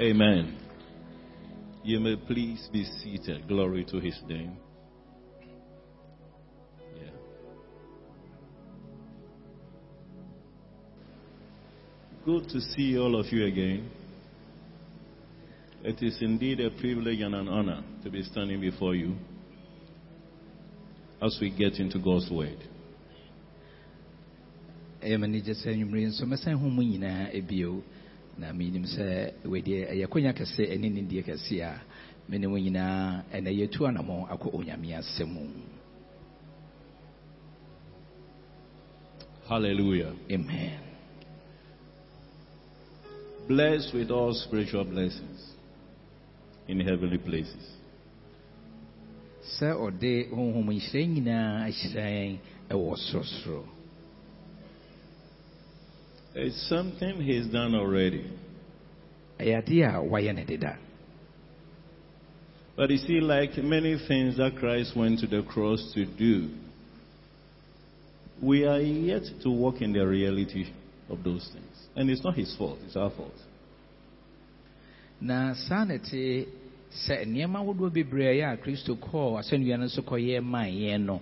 [0.00, 0.56] Amen.
[1.84, 3.46] You may please be seated.
[3.46, 4.56] Glory to his name.
[6.96, 7.10] Yeah.
[12.24, 13.90] Good to see all of you again.
[15.84, 19.16] It is indeed a privilege and an honor to be standing before you
[21.20, 22.56] as we get into God's Word.
[28.40, 30.06] Me anigye sɛ anwummere nso mɛsan ho mu nyinaa bio na menim sɛ wedeɛ ɛyɛ
[30.08, 30.88] konya kɛse ɛne
[31.24, 31.80] kɛse a
[32.28, 35.46] me ne wo nyinaa ɛnɛ yɛtu anammɔ akɔ onyame asɛm mu
[39.48, 40.12] Hallelujah.
[40.30, 40.80] amen
[43.48, 45.54] Blessed with all spiritual blessings
[46.68, 47.76] in heavenly places.
[49.58, 52.38] sɛ ɔde honhom nyinaa ahyerɛn
[52.70, 53.64] ɛwɔ sorosoro
[56.34, 58.30] It's something He's done already.
[59.38, 60.76] ɛyɛ adeɛ a wayɛ ne deda
[62.76, 66.48] But you see, like many things that Christ went to the cross to do,
[68.40, 70.72] we are yet to walk in the reality
[71.10, 71.88] of those things.
[71.94, 73.34] And it's not His fault, it's our fault.
[75.20, 76.46] na saa na ɛte
[77.04, 81.20] sɛ nneɛma ahodoɔ bebree a kristo kɔɔ asɛnnua no so kɔyɛ maa yɛn no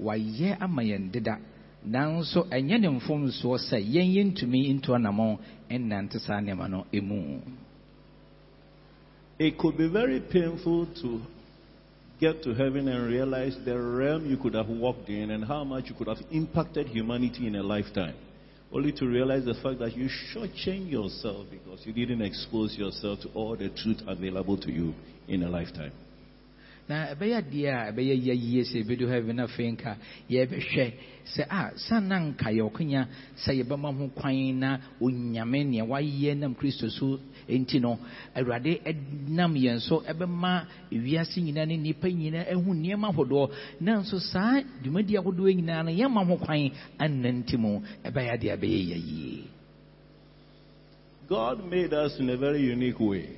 [0.00, 1.38] wayɛ ama yɛn deda
[1.84, 2.78] ne
[6.68, 7.40] no mu
[9.38, 11.20] It could be very painful to
[12.20, 15.88] get to heaven and realize the realm you could have walked in and how much
[15.88, 18.14] you could have impacted humanity in a lifetime.
[18.72, 23.28] Only to realize the fact that you shortchange yourself because you didn't expose yourself to
[23.34, 24.94] all the truth available to you
[25.26, 25.92] in a lifetime.
[26.88, 29.96] Na ɛbɛyɛ adeɛ a ɛbɛyɛ yɛ sɛ ɛbɛdu heaven na afei nka
[30.30, 30.92] yɛbɛhwɛ.
[31.24, 36.54] Sɛ a sa na nka yɛwɔkanya sɛ yɛbɛma ho kwan na onyame nea wayɛ nam
[36.54, 37.98] kristo so enti no
[38.34, 38.80] awurade
[39.28, 43.50] nam yɛn so ɛbɛma ewiase nyinaa ne nyinaa nneɛma ahodoɔ.
[43.80, 46.70] Nanso saa dwumadi ahodoɔ nyinaa no yɛma ho kwan
[47.58, 47.80] mu.
[48.04, 49.44] Ɛbɛyɛ adeɛ a ɛbɛyɛ
[51.28, 53.28] God made us in a very unique way.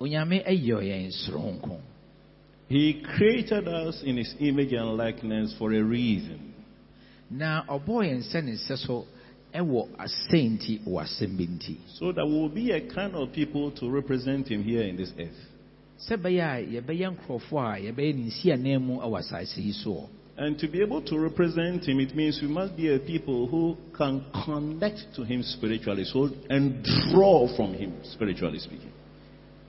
[0.00, 1.78] Onyame ayɛ eh, yɛn soronko
[2.68, 6.52] He created us in His image and likeness for a reason.
[7.30, 9.06] na ɔbɔɔ yɛn sɛ ne nsɛ so
[9.52, 13.14] eh, ɛwɔ asɛn nti eh, wɔ asɛm bi nti So that we'll be a kind
[13.14, 15.40] of people to represent Him here in this earth.
[16.08, 20.08] sɛ ɛbɛyɛ a yɛbɛyɛ nkurɔfoɔ a yɛbɛyɛ ne nsianan mu wɔ asase yi soɔ
[20.38, 23.74] And to be able to represent Him, it means we must be a people who
[23.96, 28.92] can connect to Him spiritually so, and draw from Him, spiritually speaking.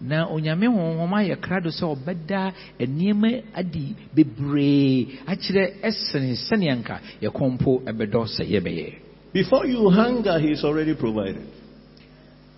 [0.00, 7.50] na onyame honhom ayɛ krado sɛ ɔbɛda nneɛma adi bebree akyerɛ ɛsene sɛnea nka yɛkɔn
[7.54, 8.94] mpo ɛbɛdɔ sɛ yɛbɛyɛ
[9.32, 11.46] Before you hunger, He's already provided.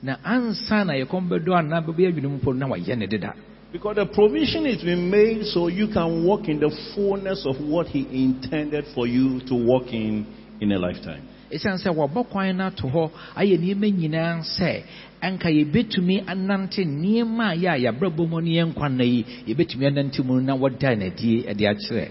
[0.02, 3.34] na ansa na yɛkɔn bɛdɔ anaa bɛbɛyɛ adwene mu mpo na wayɛ ne deda
[3.72, 7.86] Because the provision has been made so you can walk in the fullness of what
[7.88, 10.26] He intended for you to walk in
[10.60, 11.22] in a lifetime.
[11.50, 14.82] ɛsiane sɛ wɔbɔ kwan no ato hɔ ayɛ nneɛma nyinaa sɛ
[15.22, 20.20] anka yɛbɛtumi anante nneɛma a yɛ a yɛabrabɔ mu no yɛ nkwanna yi yɛbɛtumi anante
[20.24, 22.08] mu na wɔda n'adie de akyerɛ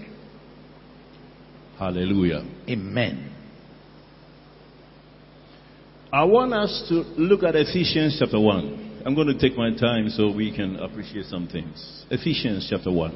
[1.78, 2.42] Hallelujah.
[2.68, 3.28] amen
[6.12, 9.00] I want us to look at Ephesians chapter 1.
[9.06, 12.04] I'm going to take my time so we can appreciate some things.
[12.10, 13.12] Ephesians chapter 1.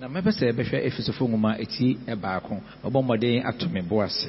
[0.00, 4.26] na mɛpɛ sɛ yɛbɛhwɛ efisofo nwoma eti baako mabɔ mmɔden ato me bo ase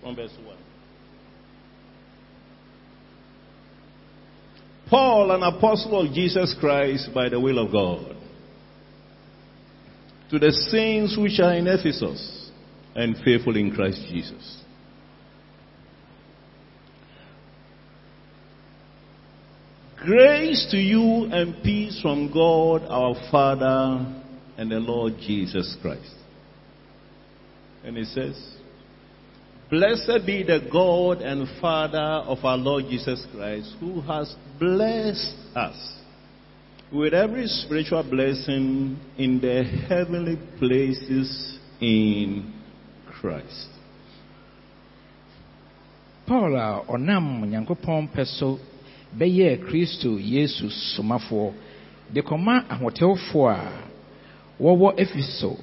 [0.00, 0.57] From verse 1.
[4.90, 8.16] Paul, an apostle of Jesus Christ by the will of God,
[10.30, 12.50] to the saints which are in Ephesus
[12.94, 14.62] and faithful in Christ Jesus.
[19.98, 24.06] Grace to you and peace from God our Father
[24.56, 26.14] and the Lord Jesus Christ.
[27.84, 28.57] And he says,
[29.70, 35.76] Blessed be the God and Father of our Lord Jesus Christ, who has blessed us
[36.90, 42.50] with every spiritual blessing in the heavenly places in
[43.20, 43.68] Christ.
[46.26, 48.58] paul a ɔnam nyankopɔn pɛ so
[49.16, 51.52] bɛyɛɛ kristo yesu somafoɔ
[52.12, 55.56] de kɔma ahotewfoɔ a wɔwɔ efeso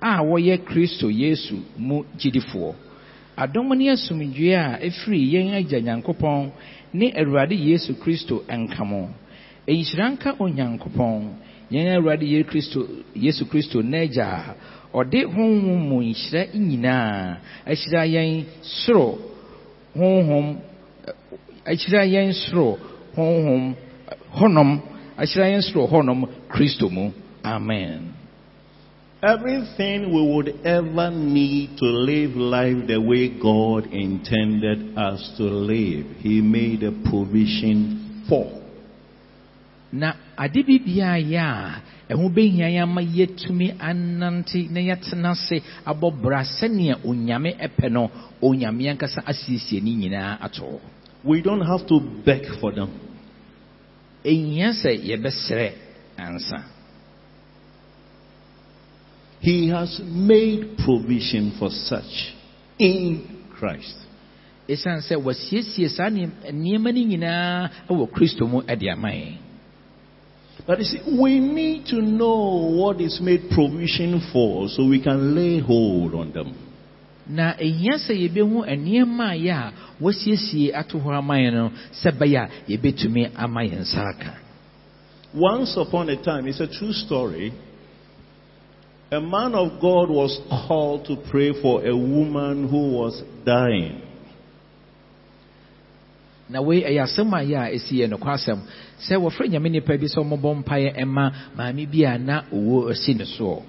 [0.00, 2.74] a wɔyɛ kristo yesu mu gyidifoɔ
[3.36, 6.50] adɔm ne asomdwoe a ɛfiri yɛn agya nyankopɔn
[6.94, 9.08] ne awurade yesu kristo nkamo
[9.68, 11.22] nhyira nka onyankopɔn.
[11.70, 12.26] Yɛn awurade
[13.14, 14.54] yesu kristo n'agya a
[14.94, 17.36] ɔde honhom mu nhyira nyinaa
[17.66, 19.18] ahyira yɛn soro
[19.96, 20.56] honhom
[21.66, 22.78] ahyira yɛn soro
[23.16, 23.74] honhom
[24.38, 24.80] hɔnom
[25.18, 27.10] ahyira yɛn soro hɔnom kristo mu.
[27.44, 28.12] Amen
[29.22, 36.16] Everything we would ever need to live life the way God intended us to live,
[36.18, 38.62] He made a provision for.
[39.92, 41.82] na ade bi biara yɛ a
[42.12, 48.10] ɛho bɛhia yɛn ama yɛtumi anante na yɛtena ase abɔ bra sɛnea onyame ɛpɛ no
[48.42, 50.80] onyame ankasa asiesie ne nyinaa ato
[51.24, 52.90] We don't have to beg for them.
[54.24, 55.70] ɛhia sɛ yɛbɛsrɛ
[56.18, 56.75] ansa
[59.46, 62.34] He has made provision for such
[62.80, 63.94] in Christ.
[64.68, 69.36] ɛsiane sɛ wɔasiesie saa nneɛm- nneɛma no nyinaa wɔ kristo mu de ama yɛn
[70.66, 75.36] But you see, we need to know what is made provision for so we can
[75.36, 76.52] lay hold on them.
[77.28, 79.72] na ɛhia sɛ yɛbɛhu nneɛma a yɛ a
[80.02, 81.70] wɔasiesie ato hɔ ama yɛn no
[82.02, 84.34] sɛ bɛyɛ a yɛbɛtumi ama yɛn nsa aka
[85.34, 87.52] Once upon a time, it's a true story.
[89.10, 90.36] A man of God was
[90.66, 94.02] called to pray for a woman who was dying.
[96.48, 98.60] na wei ɛyɛ asɛm a yɛ a ɛsi yɛ nokɔ asɛm
[99.02, 103.14] sɛ wɔfrɛ nyame nnipa bi sɛ ɔmmɔbɔ mpaeɛ ɛma maame bi a na owó asi
[103.14, 103.62] ne soɔ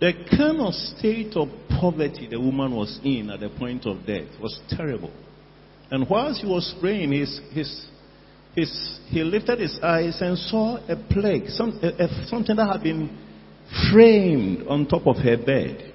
[0.00, 4.40] The kind of state of poverty the woman was in at the point of death
[4.40, 5.10] was terrible.
[5.90, 7.86] And whilst he was praying, his, his,
[8.56, 12.82] his, he lifted his eyes and saw a plague, some, a, a- something that had
[12.82, 13.10] been
[13.90, 15.92] framed on top of her bed.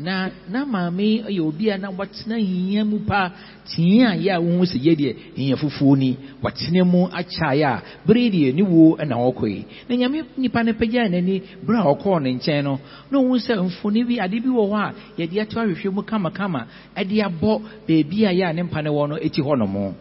[0.00, 3.30] na na maame yɛ obi a na watena hia mu pa.
[3.68, 6.16] Tea a yɛ a wohu sɛ yɛ deɛ hia fufuo ni.
[6.42, 9.64] Watena mu akyaeɛ a bere deɛ ne wuo na ɔkɔ yi.
[9.88, 12.80] Na nyame nipa no pagyaa n'ani bere a ɔkɔɔ ne nkyɛn no
[13.10, 16.66] na ɔhu sɛ mfoni bi ade bi wɔ hɔ a yɛde ato ahwehwɛ mu kamakama.
[16.96, 19.94] Ɛde abɔ beebi a yɛ a ne mpa no wɔ no ɛti hɔ nom.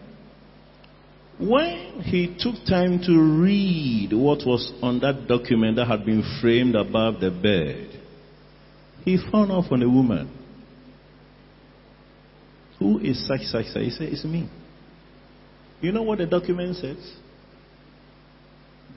[1.39, 6.75] When he took time to read what was on that document that had been framed
[6.75, 7.97] above the bed,
[9.05, 10.29] he found out from a woman
[12.77, 13.83] who is such, such, such.
[13.83, 14.49] He said, It's me.
[15.79, 17.13] You know what the document says?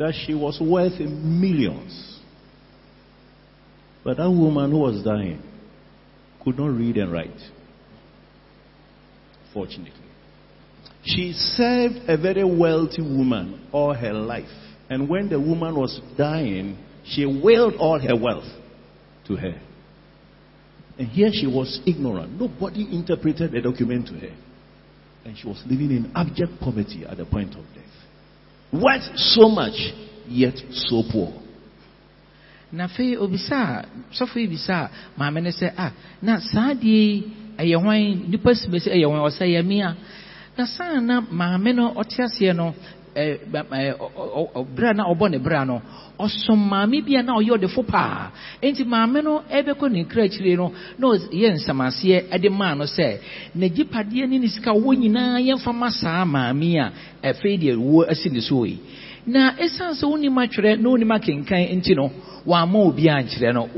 [0.00, 2.18] That she was worth millions.
[4.02, 5.40] But that woman who was dying
[6.42, 7.40] could not read and write.
[9.54, 10.01] Fortunately.
[11.04, 14.48] She served a very wealthy woman all her life.
[14.88, 18.48] And when the woman was dying, she willed all her wealth
[19.26, 19.60] to her.
[20.98, 22.38] And here she was ignorant.
[22.40, 24.34] Nobody interpreted the document to her.
[25.24, 27.84] And she was living in abject poverty at the point of death.
[28.72, 29.92] Worth so much,
[30.28, 31.42] yet so poor.
[32.72, 37.24] na afei obisa sɔfo yi bisa maame no sɛ ah na saa deɛ yi
[37.58, 39.96] ɛyɛ hwan nipa si bɛsi ɛyɛ hwan ɔsɛ ɛyɛ mia
[40.56, 42.74] na saa na maame no ɔte aseɛ no
[43.14, 45.82] a na ɔbɔ ne bere no
[46.18, 48.30] ɔsom maame bi a na ɔyɛ ɔdefo paa.
[48.62, 53.18] Nti maame no ɛbɛkɔ ne kra akyire no na ɔyɛ nsamaseɛ ɛde maa no sɛ
[53.56, 56.92] n'agyipadeɛ ne ne sika wɔ nyinaa yɛmfa ma saa maame a
[57.22, 58.78] afei deɛ wuo asi ne so yi
[59.26, 61.18] na na
[61.76, 62.10] nti no
[62.88, 63.68] obi ankyerɛ no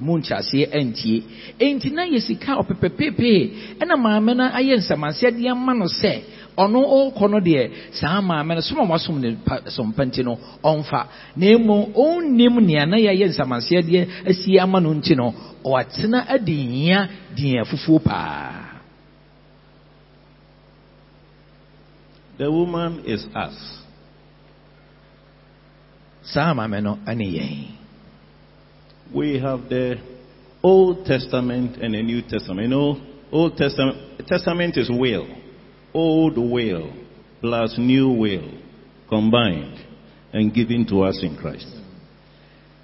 [0.00, 0.18] mu
[1.60, 2.56] enti na yɛ sika
[3.80, 4.80] ɛna maame no ayɛ
[5.74, 6.22] no sɛ
[6.58, 6.80] ɔno
[7.30, 11.06] no deɛ saa maame no soma wasom ne pa- sompa nti no ɔmfa.
[11.36, 11.46] Na
[11.94, 12.96] ɔnnim nea na
[14.26, 15.32] asie ama no nti no
[15.64, 16.66] ɔatena adi
[17.62, 18.66] afufuo paa.
[22.38, 23.79] The woman is us.
[26.32, 27.66] Saa no ane yɛn
[29.12, 29.96] We have the
[30.62, 32.68] Old Testament and the New Testament.
[32.68, 33.00] You know,
[33.32, 35.26] Old Testament, Testament is will.
[35.92, 36.92] Old will
[37.40, 38.52] plus new will
[39.08, 39.84] combined
[40.32, 41.66] and given to us in Christ.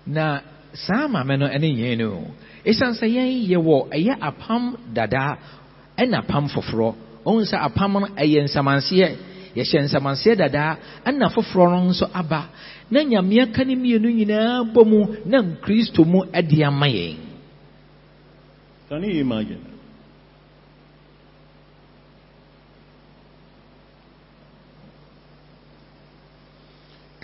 [0.06, 0.40] na
[0.72, 2.30] saa maame no ne yɛn no
[2.64, 5.38] ɛsiane sɛ yɛn yɛwɔ ɛyɛ apam dada
[5.98, 6.94] ɛna apam foforɔ
[7.26, 9.08] ɔhu sɛ apam no ɛyɛ nsamanseɛ
[9.56, 12.48] yɛhyɛ nsamanseɛ dada ɛna foforɔ no nso aba
[12.90, 15.42] na nyame aka ne mmienu nyinaa bɔ mu na
[16.06, 16.20] mu
[16.66, 17.16] ama yɛn
[18.88, 19.76] Can you imagine?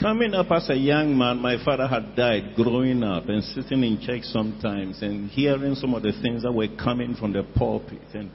[0.01, 4.01] Coming up as a young man, my father had died growing up and sitting in
[4.01, 8.01] church sometimes and hearing some of the things that were coming from the pulpit.
[8.13, 8.29] And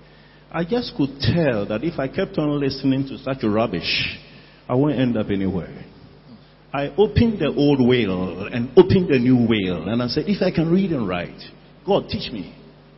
[0.49, 4.17] I just could tell that if I kept on listening to such rubbish,
[4.69, 5.83] I won't end up anywhere.
[6.73, 10.51] I opened the old whale and opened the new whale, and I said, if I
[10.51, 11.41] can read and write,
[11.85, 12.53] God teach me.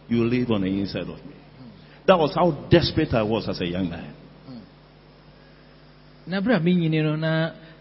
[0.08, 1.36] You live on the inside of me.
[2.08, 4.16] That was how desperate I was as a young man.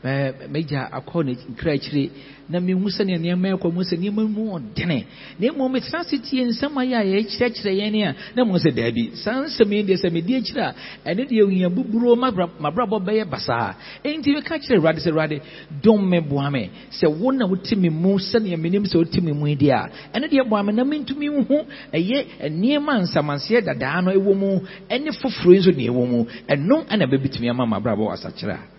[0.08, 2.10] Eh, megya akɔ ne nkra akyire
[2.48, 5.04] na mehu sɛnea nneɛma ɛkɔ mu sɛ nneɛma mu ɔdene
[5.38, 9.10] na mmom metena ase tie nsɛm ayɛ a yɛkyerɛkyerɛ yɛn a na mu sɛ daabi
[9.22, 10.74] saa nsɛm yi deɛ sɛ medi akyire a
[11.10, 13.74] ɛne deɛ ohia buburo mabra- mabrabɔ bɛyɛ basaa
[14.04, 15.40] enti meka kyerɛ awurade sɛ awurade
[15.82, 19.32] dom me boa me sɛ wo na wote me mu sɛnea menim sɛ wote me
[19.32, 24.00] mu yi deɛ a ɛne deɛ boa me na mentumi nhu ɛyɛ nneɛma nsamanseɛ dadaa
[24.02, 28.12] no ɛwɔ mu ɛne foforɔ yi nso ne ɛwɔ mu ɛno ana bɛbɛtumi ama mabrabɔ
[28.14, 28.77] asakyerɛ a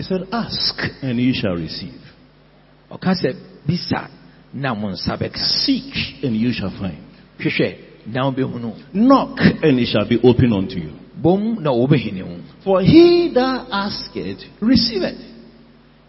[0.00, 1.92] He said, Ask and you shall receive.
[2.90, 3.34] ɔka sɛ
[3.68, 4.08] bisa
[4.54, 6.96] na mo nsa bɛka Seek and you shall find.
[7.38, 7.76] hwehwɛ
[8.06, 10.92] na wobɛhunu Knock and it shall be opened unto you.
[11.20, 11.86] bom na wo
[12.64, 15.20] For he that asketh, receiveth.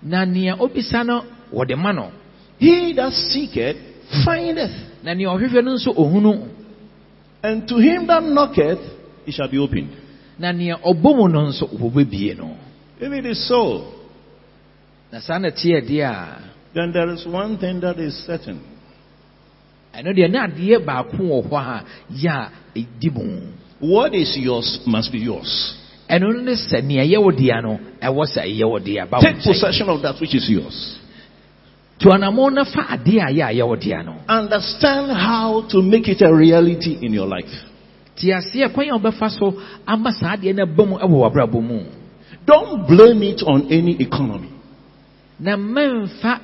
[0.01, 2.11] na nea obisa no wɔde ma no
[2.59, 3.75] He that seeketh,
[4.23, 5.03] findeth.
[5.03, 6.47] na nea ɔhwehwɛ no nso ɔhunu
[7.43, 8.79] And to him that knocketh,
[9.27, 9.89] it shall be opened.
[10.39, 12.55] na nea ɔbɔ mu no nso wɔbɛbie no
[13.01, 13.97] If it is so,
[15.11, 16.37] na saa na teɛ deɛ a
[16.73, 18.61] then there is one thing that is certain.
[19.93, 23.41] ɛno deɛ na adeɛ baako wɔ hɔ a yɛ a ɛdi mu
[23.79, 25.49] What is yours must be yours.
[26.07, 29.17] ɛno no ne sɛ nea ɛyɛ wo dea no ɛwɔ sɛ ɛyɛ wo dea ba
[29.17, 30.99] wo Take possession of that which is yours.
[31.99, 35.81] to anammɔn no fa adeɛ a yɛ a ɛyɛ wo dea no Understand how to
[35.81, 37.49] make it a reality in your life.
[42.45, 42.85] Te aseɛ kwan a wobɛfa so ama saa adeɛ no aba mu ɛwɔ w'abrabɔ mu
[42.85, 44.47] Don't blame it on any economy.
[45.39, 46.39] na mmɛmfa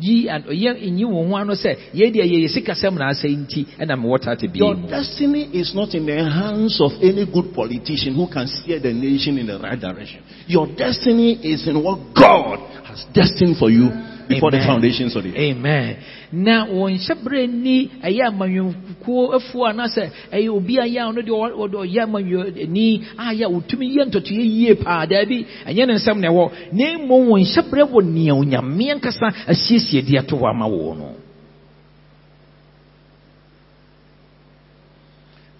[0.00, 3.96] nyi an- ɔyɛ nyi wɔn ho ano sɛ yɛde yɛyɛ sikasɛm na asɛ nti ɛna
[3.98, 8.26] mewɔ tate bie Your destiny is not in the hands of any good politician who
[8.28, 10.20] can steer the nation in the right direction.
[10.46, 13.90] Your destiny is in what God has destined for you
[14.28, 14.66] before the Amen.
[14.68, 15.36] foundations of the earth.
[15.38, 15.96] amen
[16.32, 21.32] na wɔn hyɛbrɛ ni ɛyɛ amanyɔkuo afuo anaasɛ ɛyɛ obi a yɛ a ɔno deɛ
[21.32, 25.94] ɔ- ɔde ɔyɛ amanyɔni a yɛ a ɔtumi yɛ ntɔtoyɛ yie paa daabi ɛnyɛ ne
[25.94, 30.50] nsɛm na ɛwɔ na mmom wɔn hyɛbrɛ wɔ nea onyame ankasa asiesie de ato hɔ
[30.50, 31.14] ama wɔn no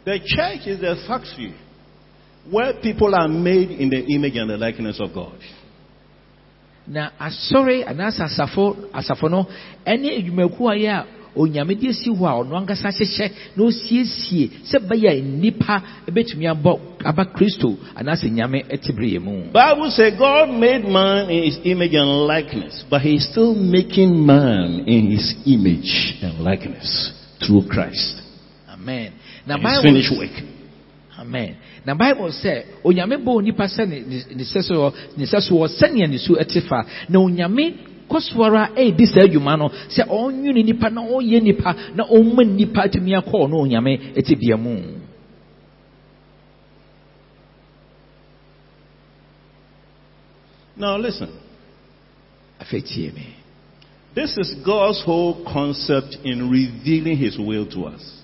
[0.05, 1.53] The church is the factory
[2.51, 5.35] where people are made in the image and the likeness of God.
[6.89, 9.47] Na ah, asɔre anaasɛ ah, asafo asafo no
[9.87, 11.05] ɛne adwumakuo a yɛ a
[11.37, 16.47] onyame de si hɔ a ɔno ankasa hyehyɛ na osiesie sɛ bɛyɛ a nnipa bɛtumi
[16.49, 16.73] abɔ
[17.05, 21.95] aba kristo anaasɛ nyame te berɛ mu Bible says God made man in his image
[21.95, 27.13] and likeness, but he is still making man in his image and likeness
[27.45, 28.23] through Christ.
[28.69, 29.13] amen
[29.47, 30.35] na His bible finished work.
[31.19, 31.57] Amen
[31.87, 35.69] na bible sɛ onyame bɔ onipa sɛ ne- ne ne sɛ so ne sɛ soɔ
[35.69, 37.75] sɛnea ne su te fa na onyame
[38.09, 42.45] kɔ so ara ɛredi saa adwuma no sɛ ɔnwene nipa na ɔyɛ nipa na ɔmma
[42.47, 44.77] nipa atumi akɔɔ no onyame te bia mu
[50.79, 51.29] Now listen.
[52.61, 53.35] afei tie me
[54.15, 58.18] This is God's whole concept in revealing his will to us.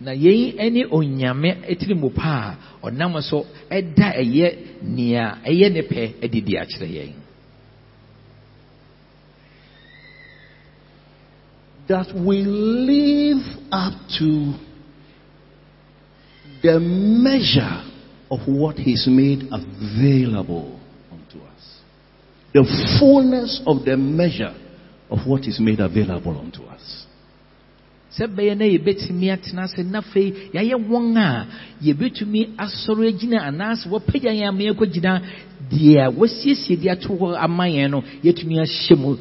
[0.00, 4.48] Na yɛn ne onyame tiri mu pa a ɔnam so ɛda ɛyɛ
[4.82, 7.12] nea ɛyɛ ne pɛ akyerɛ yɛn
[11.88, 14.54] That we live up to
[16.60, 17.84] the measure
[18.28, 20.80] of what he's made available
[21.12, 21.80] unto us.
[22.52, 22.64] The
[22.98, 24.54] fullness of the measure
[25.10, 27.05] of what is made available unto us.
[28.18, 31.46] Na yɛbɛtumi atena ase na afei yɛayɛ wɔn a
[31.82, 33.88] yɛbɛtumi asɔre agyina anaasɛ
[34.22, 35.22] yɛn ama yɛkɔgyina
[35.70, 38.02] deɛ wɔasiesie de ato hɔ ama yɛn no
[38.62, 39.16] ahyɛ mu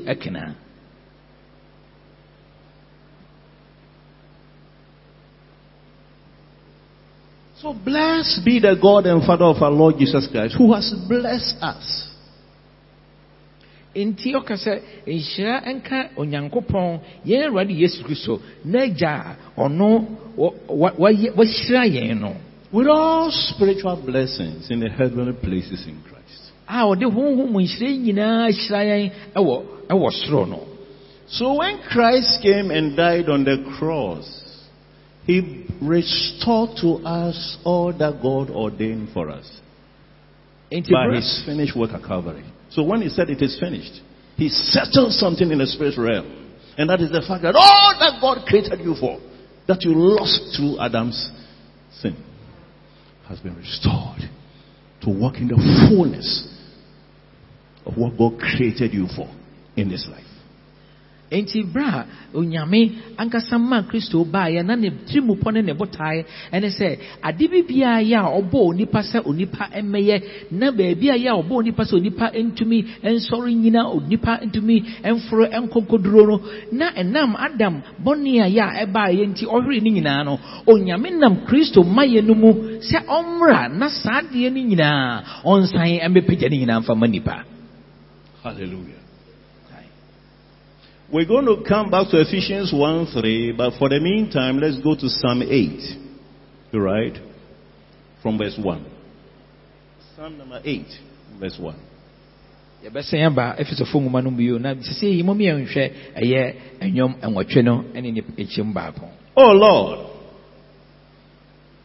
[7.61, 11.55] So blessed be the God and Father of our Lord Jesus Christ, who has blessed
[11.63, 12.14] us
[13.95, 20.05] nti ɔka sɛ nhyira nka onyankopɔn yɛn awurade yesu kristo na agya a ɔno
[20.37, 22.33] wɔahyira yɛn no
[22.71, 26.51] with all spiritual blessings in the heavenly places in Christ.
[26.67, 29.55] a ɔde honhom nhyira nyinaa hyira yɛn ɛwɔ
[29.89, 30.75] ɛwɔ soro no
[31.27, 34.29] So when Christ came and died on the cross,
[35.25, 39.49] he restored to us all that God ordained for us
[40.69, 42.43] by his finished work at Calvary.
[42.75, 44.01] So when he said it is finished,
[44.36, 46.51] he settled something in the spirit realm.
[46.77, 49.17] And that is the fact that all that God created you for,
[49.65, 51.32] that you lost through Adam's
[52.01, 52.22] sin,
[53.29, 54.29] has been restored
[55.03, 56.51] to walk in the fullness
[57.86, 59.34] of what God created you for
[59.77, 60.25] in this life.
[61.32, 66.70] Enti berɛ a onyame ankasa ma kristo baeɛ na ne tirimupɔ ne ne botaeɛ ɛne
[66.70, 71.29] sɛ ade bi biara yɛ a ɔbɔ onipa sɛ onipa mmɛyɛ na baabi a yɛ
[71.29, 74.84] a ɔbɔ onipa sɛ onipa ntumi nsɔre nyina onipa ntumi
[75.15, 76.41] mforo nkɔnkɔduro no
[76.72, 81.38] na ɛnam adam bɔne a yɛ a ɛbaeɛ nti ɔhwere ne nyinaa no onyame nam
[81.48, 86.79] kristo mayɛ no mu sɛ ɔmmra na saa adeɛ no nyinaa ɔnsan mmɛpagya ne nyinaa
[86.82, 87.46] mfa ma nipa
[88.46, 89.04] Hallelujah.
[91.12, 94.95] We're going to come back to Ephesians 1 3, but for the meantime, let's go
[94.95, 95.79] to Psalm 8.
[96.71, 97.13] You right?
[98.24, 98.85] From verse 1.
[100.15, 100.85] Psalm number 8,
[101.39, 101.79] verse 1.
[102.85, 103.55] yɛbɛsɛn aba
[103.93, 108.21] nwoma no mu bio na sisi yi mɔmi yɛnhwɛ ɛyɛ ɛnwom ɛnwɔtwe no ɛne ne
[108.38, 109.09] ekyim baako.
[109.35, 110.00] Oh Lord,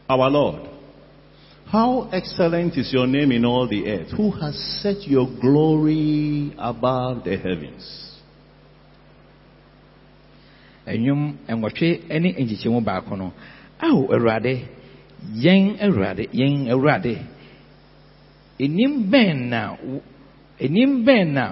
[0.08, 0.68] our Lord,
[1.66, 7.24] how excellent is your name in all the earth, who has set your glory above
[7.24, 8.09] the heavens.
[10.86, 13.32] Ɛnwom ɛnwɔtwe ɛne nkyekyɛmu baako no
[13.86, 14.54] awo awurade
[15.42, 17.14] yɛn awurade yɛn awurade
[18.58, 19.76] enim bɛn na
[20.60, 21.44] enim bɛn na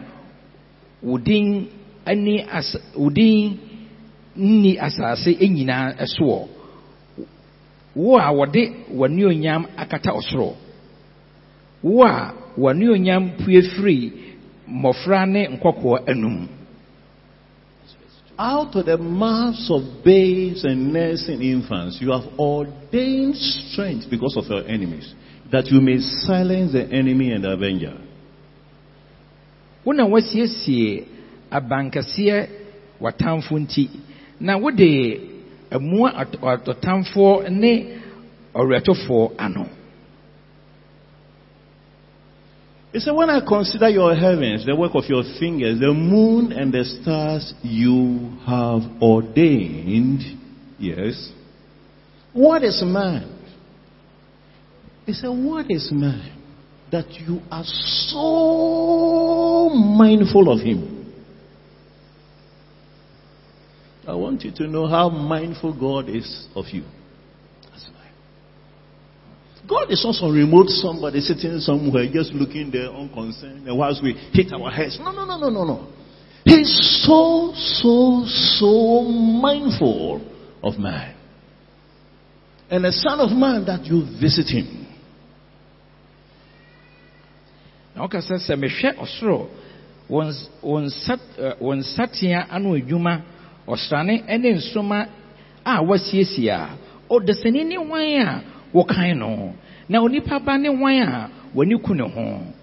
[1.03, 1.67] wodin
[2.07, 3.57] ani asa wodin
[4.37, 6.49] nni asase nyinaa ɛsoɔ
[7.97, 8.63] wo a wɔde
[8.95, 10.55] w'anuonyam akata ɔsoro?
[11.83, 14.13] Wo a w'anuonyam pue firi
[14.69, 16.49] mmɔfra ne nkɔkɔɔ anum
[18.39, 24.45] Out of the mouths of babes and nursing infants, you have ordained strength because of
[24.47, 25.13] your enemies,
[25.51, 27.99] that you may silence the enemy and the avenger.
[29.85, 31.07] wo na wasiesie
[31.51, 32.49] abankɛseɛ
[33.01, 33.89] w'atamfo nti
[34.41, 35.21] na wode
[35.71, 37.99] at- ɔtamfoɔ ne
[38.55, 39.67] ɔwerɛtofoɔ ano
[42.99, 46.73] He said, When I consider your heavens, the work of your fingers, the moon and
[46.73, 50.23] the stars you have ordained,
[50.81, 51.31] yes.
[52.33, 53.39] What is man?
[55.07, 56.43] He said, What is man
[56.91, 61.15] that you are so mindful of him?
[64.09, 66.83] I want you to know how mindful God is of you.
[69.69, 74.15] God is not some remote somebody sitting somewhere just looking there unconcerned and whilst we
[74.33, 74.99] hit our heads.
[74.99, 75.87] No, no, no, no, no, no.
[76.45, 80.23] He's so, so, so mindful
[80.63, 81.15] of man.
[82.71, 84.87] And the Son of Man that you visit him.
[87.99, 89.49] na woka sɛ sɛ mehwɛ ɔsoro
[90.09, 93.23] wo ns- wo nsa- ɛ, wo nsateaa ano adwuma
[93.67, 95.09] ɔsrane ne nsoma
[95.67, 96.71] a wasiesie a
[97.11, 98.43] ɔdasani ne wan a
[98.75, 99.55] wokan no
[99.89, 102.55] na onipa ba ne wan a w'ani ku ne ho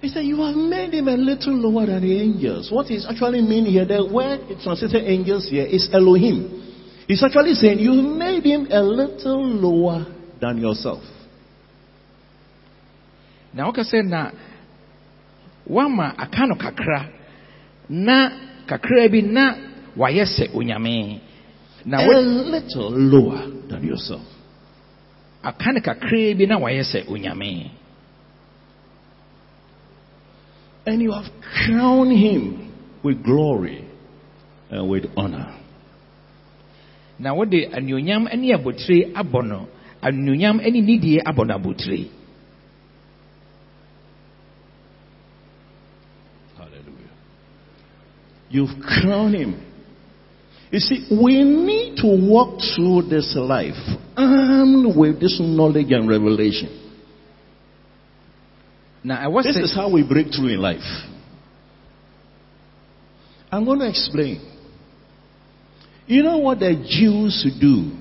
[0.00, 2.70] He said, You have made him a little lower than the angels.
[2.70, 6.52] What is actually mean here, the word translated angels here is Elohim.
[7.08, 10.06] He's actually saying, You made him a little lower
[10.40, 11.02] than yourself.
[13.56, 14.30] na woka sɛ na
[15.66, 17.08] woama aka no kakra
[17.88, 18.16] na
[18.68, 19.54] kakra bi na
[19.96, 21.20] wayɛ sɛ onyame
[21.86, 24.35] na A little lower than yourself.
[25.46, 27.70] Aka no kakra bi na wayɛ sɛ onyame
[30.88, 33.84] And you have crowned him with glory
[34.70, 35.54] and with honor.
[37.18, 39.66] na wode anuonyam ne abotire abɔ no
[40.02, 42.08] anuonyam ne nidie abɔ no abotire
[46.56, 47.14] Hallelujah.
[48.50, 49.62] You've crowned him.
[50.70, 53.74] You see, we need to walk through this life
[54.16, 56.68] armed with this knowledge and revelation.
[59.04, 61.06] na ɛwɔ This sɛ is how we break through in life.
[63.52, 64.40] I'm going to explain.
[66.06, 67.92] You know what the Jews do?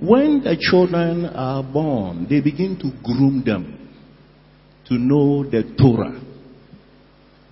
[0.00, 3.78] When the children are born, they begin to groom them
[4.86, 6.20] to know the Torah.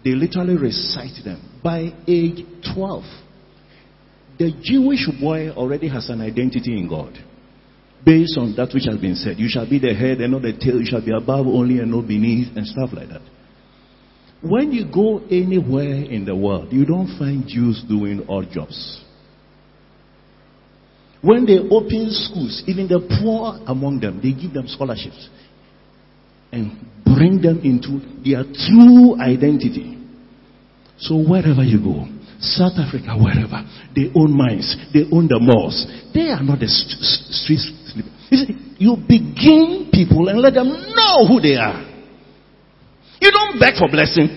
[0.05, 1.61] They literally recite them.
[1.63, 3.05] By age 12,
[4.41, 7.13] the Jewish boy already has an identity in God
[8.03, 9.39] based on that which has been said.
[9.39, 10.81] You shall be the head and not the tail.
[10.81, 13.21] You shall be above only and not beneath, and stuff like that.
[14.43, 19.05] When you go anywhere in the world, you don't find Jews doing odd jobs.
[21.21, 25.29] When they open schools, even the poor among them, they give them scholarships.
[26.53, 29.99] and bring them into their true identity.
[30.99, 32.07] So wherever you go,
[32.41, 33.61] South Africa, wherever,
[33.95, 35.85] they own mines, they own the malls.
[36.17, 38.17] They are not the st- st- street sleepers.
[38.33, 41.85] You see, you begin people and let them know who they are.
[43.21, 44.33] You don't beg for blessing.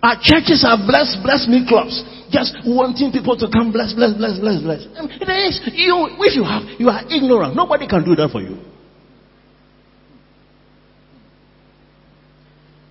[0.00, 2.00] Our churches are blessed, bless me clubs.
[2.32, 4.80] Just wanting people to come bless, bless, bless, bless, bless.
[5.20, 7.56] It is, you, if you have, you are ignorant.
[7.56, 8.56] Nobody can do that for you.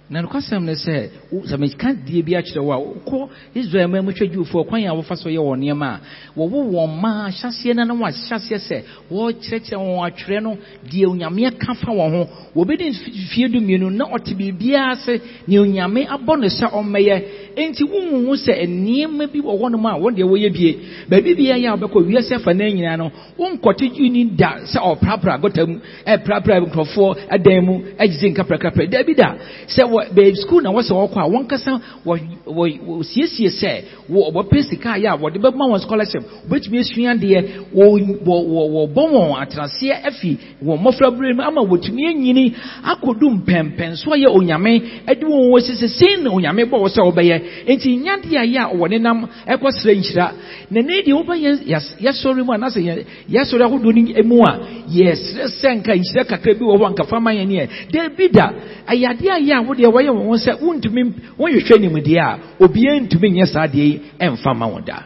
[0.09, 1.09] Na nokwasɛm ne sɛ
[1.49, 5.15] sɛ meka die bi akyerɛ wo a wokɔ israel ma mutwa dwufoɔ kwan a wɔfa
[5.17, 5.99] so yɛ wɔ nneɛma a
[6.39, 10.57] wɔwo wɔn ma ahyɛseɛ no na wɔahyɛseɛ sɛ wɔkyerɛkyerɛ wɔn atwerɛ no
[10.89, 12.27] deɛ onyame ka fa wɔn ho.
[12.55, 12.93] Wɔbɛdi
[13.33, 17.23] fie du na ɔte biribiara ase nea onyame abɔ no sɛ ɔmmɛyɛ.
[17.57, 20.77] Enti wohuhu sɛ nneɛma bi wɔ hɔnom a wɔn deɛ wɔyɛ bie.
[21.09, 25.39] Baabi biara yɛ a wobɛkɔ wiase afa no nyinaa no wonkɔte dwuni da sɛ ɔprapra
[25.41, 29.35] gɔta mu ɛprapra nkurɔfoɔ adan mu agye sɛ nka prakrapra daabi da
[29.67, 34.89] sɛ baabi skul na wɔsɛ wɔkɔ a wɔnkasa wɔ- wɔ- wɔsiesie sɛ wɔ- wɔpɛ sika
[34.97, 36.23] ayɛ a wɔde bɛma wɔn scholarship.
[36.49, 36.77] Wɔbɛtumi
[37.73, 44.17] wɔ- wɔ- wɔbɔ wɔn atenaseɛ afi wɔn mmɔfraberɛ mu ama wɔtumi anyini akɔdu mpɛmpɛnso a
[44.17, 47.41] yɛ onyame de wɔn wɔ sɛ sei na onyame bɔ wɔ sɛ wɔbɛyɛ.
[47.67, 50.31] Enti nyadeɛ a yɛ a wɔ nenam ɛkɔsrɛ nhyira.
[50.71, 55.47] Na ne deɛ wobɛyɛ yɛs- yɛsɔre mu anaasɛ yɛ- yɛsɔre ahodoɔ no mu a yɛsrɛ
[55.61, 58.51] sɛ nka nhyira kakra bi wɔ hɔ a nka fa ma yɛn neɛ daabi da
[58.87, 59.53] ɛyɛ adeɛ a yɛ
[59.87, 61.01] a wodeɛ wɔyɛ wɔn ho sɛ wontumi
[61.39, 65.03] wɔnhwehwɛ nimdeɛ a obiara ntumi nyɛ saa adeɛ yi ɛmfa ma wɔn da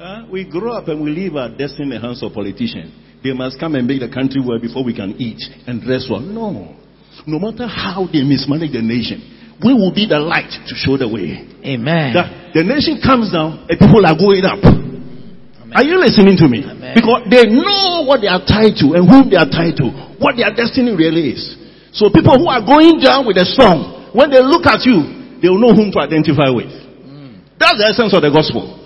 [0.00, 2.88] Uh, we grow up and we leave our destiny in the hands of politicians.
[3.22, 6.24] They must come and make the country well before we can eat and dress well.
[6.24, 6.72] No.
[7.26, 9.20] No matter how they mismanage the nation,
[9.60, 11.44] we will be the light to show the way.
[11.60, 14.64] amen That the nation comes down and people are going up.
[15.76, 16.64] Are you listening to me?
[16.64, 16.96] Amen.
[16.96, 20.40] Because they know what they are tied to and whom they are tied to, what
[20.40, 21.59] their destiny really is.
[21.92, 25.48] So people who are going down with a song, when they look at you, they
[25.48, 26.70] will know whom to identify with.
[27.58, 28.76] That's the essence of the gospel.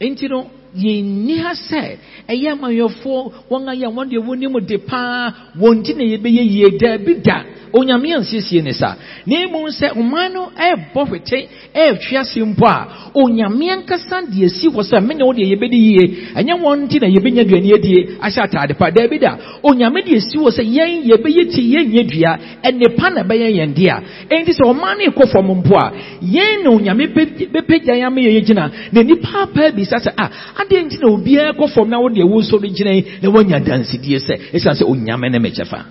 [0.00, 1.96] nti no yɛnni ha sɛ
[2.28, 7.14] ɛyɛ amanwɛfoɔ wɔn ayɛ wɔn deɛ wɔnim de paa wɔn ti na yɛbɛyɛ yie daabi
[7.22, 7.42] da.
[7.72, 8.96] Onyame ansiesie ne sa.
[9.26, 14.68] Na emu sɛ ɔman no ɛɛbɔ hwete ɛɛtwe ase mpo a onyame ankasa de esi
[14.68, 16.04] hɔ sɛ mene wo deɛ yɛbɛdi yie
[16.36, 18.90] ɛnyɛ wɔn ti na yɛbɛnya aduane adie ahyɛ ataade pa.
[18.90, 23.48] Daabi da onyame de esi hɔ sɛ yɛn yɛbɛyɛ ti yɛnyɛ dua ɛnepa na ɛbɛyɛ
[23.58, 24.00] yɛn dea.
[24.30, 28.20] Enti sɛ ɔman no ekɔ fam mpo a yɛn na onyame bɛ- bɛpagya yɛn ama
[28.20, 31.98] yɛn gyina na nipa apaa bisa sɛ ah adeɛ nti na obiara kɔ fam na
[31.98, 35.66] wɔde ɛwɔ so no gyina yi na wɔanya dansidie sɛ ɛsiane sɛ onyame ne mɛkyɛ
[35.66, 35.84] fa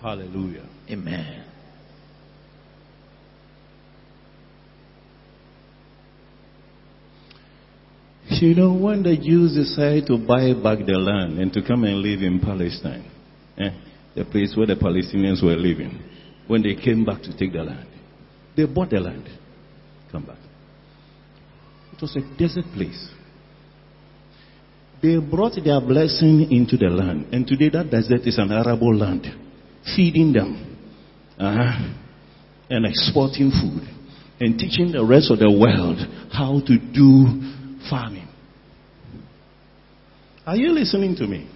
[0.00, 0.62] Hallelujah.
[0.90, 1.48] amen
[8.40, 11.98] You know, when the Jews decided to buy back the land and to come and
[11.98, 13.10] live in Palestine,
[13.58, 13.70] eh,
[14.14, 15.98] the place where the Palestinians were living,
[16.48, 17.86] when they came back to take the land,
[18.56, 19.28] they bought the land.
[20.10, 20.38] Come back.
[21.92, 23.08] It was a desert place.
[25.00, 29.26] They brought their blessing into the land, and today that desert is an arable land,
[29.94, 30.76] feeding them
[31.38, 31.94] uh-huh,
[32.68, 33.86] and exporting food
[34.40, 35.98] and teaching the rest of the world
[36.32, 38.28] how to do farming.
[40.46, 41.48] Are you listening to me?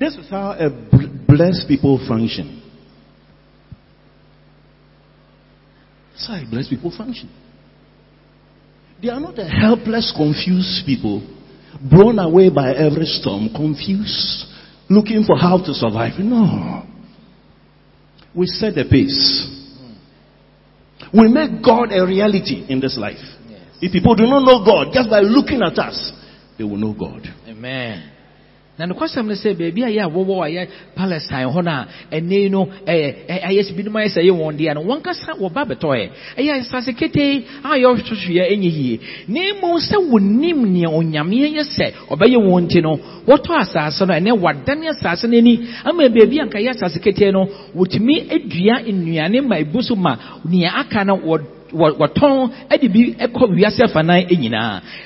[0.00, 0.70] This is how a
[1.26, 2.57] blessed people function.
[6.18, 7.30] That's how blessed people function.
[9.00, 11.22] They are not a helpless, confused people,
[11.80, 14.46] blown away by every storm, confused,
[14.90, 16.18] looking for how to survive.
[16.18, 16.84] No.
[18.34, 19.46] We set the pace.
[21.14, 23.22] We make God a reality in this life.
[23.80, 26.12] If people do not know God, just by looking at us,
[26.58, 27.22] they will know God.
[27.46, 28.17] amen
[28.78, 31.86] na nokwasɛm no sɛ baabi a yɛ a wɔwɔ a yɛ palestine hɔ no a
[32.12, 36.08] ɛnɛ no ɛyɛ sɛ binom ayɛ sɛ ɛyɛ wɔn deɛ no wɔnkasa wɔba bɛtɔɛ.
[36.38, 39.00] Ɛyɛ asase ketee a yɛhwehwɛ ɛnyɛ yie.
[39.28, 44.14] Na mmom sɛ wɔnim nea onyame yɛ sɛ ɔbɛyɛ wɔn nti no wɔtɔ asase no
[44.14, 48.82] ɛnɛ wadane asase no ani ama baabi a nka yɛ asase ketee no wɔtumi adua
[48.86, 52.50] nnuane ma ebu so ma nea aka no wɔ- wɔtɔn
[52.80, 54.24] de bi kɔ wiase afanan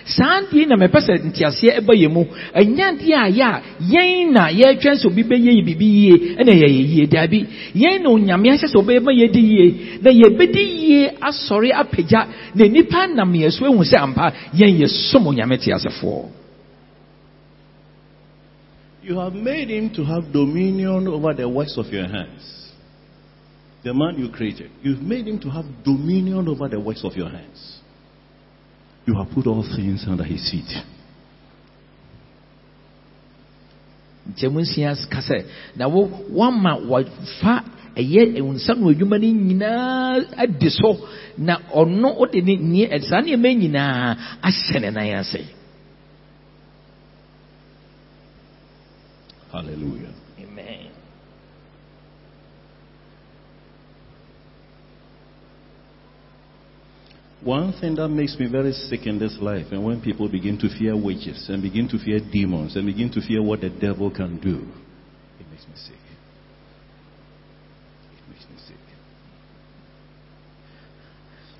[0.05, 2.25] saa deɛ na mepɛ sɛ nteaseɛ mu.
[2.55, 6.83] Ɛnya deɛ a yɛ a yɛn na sɛ obi bɛyɛ yɛ biribi yie ɛna yɛyɛ
[6.95, 7.47] yie daabi.
[7.75, 13.33] Yɛn na onyame ahyɛ sɛ ɔbɛyɛ yie na yɛbɛdi yie asɔre apagya na nipa nam
[13.33, 16.29] yɛ so ehu sɛ ampa yɛn yɛ som onyame teasefoɔ.
[19.03, 22.62] You have made him to have dominion over the works of your hands
[23.85, 27.29] the man you created, you've made him to have dominion over the works of your
[27.29, 27.81] hands.
[29.07, 30.71] You have put all things under his feet.
[34.23, 35.45] nkyɛmu nsia ka sɛ
[35.77, 37.65] na wo wama wafa
[37.97, 43.49] ɛyɛ nsam no adwuma Now, nyinaa no so na ɔno wode ne neɛ saa nneɛma
[43.61, 45.43] nyinaa ahyɛ ne nan ase
[49.53, 50.22] halleluya
[57.45, 60.69] One thing that makes me very sick in this life, and when people begin to
[60.79, 64.39] fear witches and begin to fear demons and begin to fear what the devil can
[64.39, 64.63] do,
[65.41, 65.99] it makes me sick.
[68.15, 68.77] It makes me sick.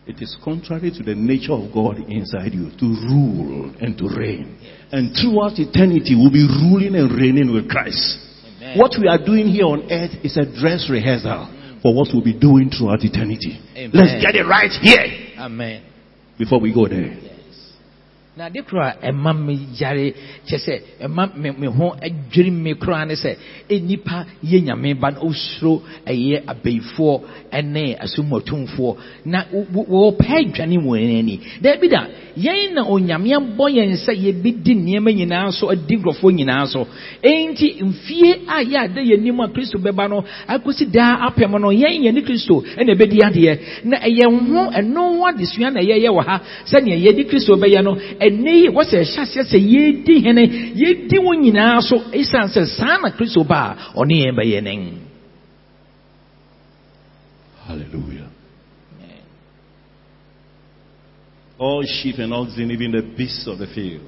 [0.07, 4.59] It is contrary to the nature of God inside you to rule and to reign.
[4.93, 8.19] And throughout eternity, we'll be ruling and reigning with Christ.
[8.59, 8.79] Amen.
[8.79, 11.51] What we are doing here on earth is a dress rehearsal
[11.83, 13.59] for what we'll be doing throughout eternity.
[13.75, 13.91] Amen.
[13.93, 15.83] Let's get it right here amen
[16.39, 17.32] before we go there.
[18.37, 20.15] Na ade kora ɛma me yare
[20.49, 23.37] kyɛ sɛ ɛma me me ho adwiri me koraa ne sɛ
[23.69, 27.21] nnipa yɛ nyame ba no ɔsuro ɛyɛ abayifoɔ
[27.53, 31.41] ɛne asomatumfoɔ na wɔpɛ adwane wɔ yɛn ani.
[31.61, 36.67] Daabi da yɛn na onyame abɔ yɛn sɛ yɛbɛdi nneɛma nyinaa so adi nkurɔfoɔ nyinaa
[36.73, 36.87] so.
[37.23, 41.69] Enti mfie a yɛ ada yɛn anim a kristo bɛba no akɔsi daa apɛm no
[41.69, 43.59] yɛn yɛn ne kristo ɛna ɛbɛdi adeɛ.
[43.85, 47.93] Na ɛyɛ ho ɛno ho adesua na ɛyɛyɛ wɔ ha sɛnea yɛde kristo bɛyɛ no
[48.27, 50.43] ɛnɛ yi wɔsɛ ɛhyɛ aseɛ sɛ yɛdi hene
[50.81, 54.83] yɛdi wɔn nyinaa so ɛsiane sɛ saa na kristo ba a ɔne yɛn bɛyɛ nen
[57.67, 58.29] Hallelujah.
[61.59, 64.03] All sheep and oxen, even the beasts of the field,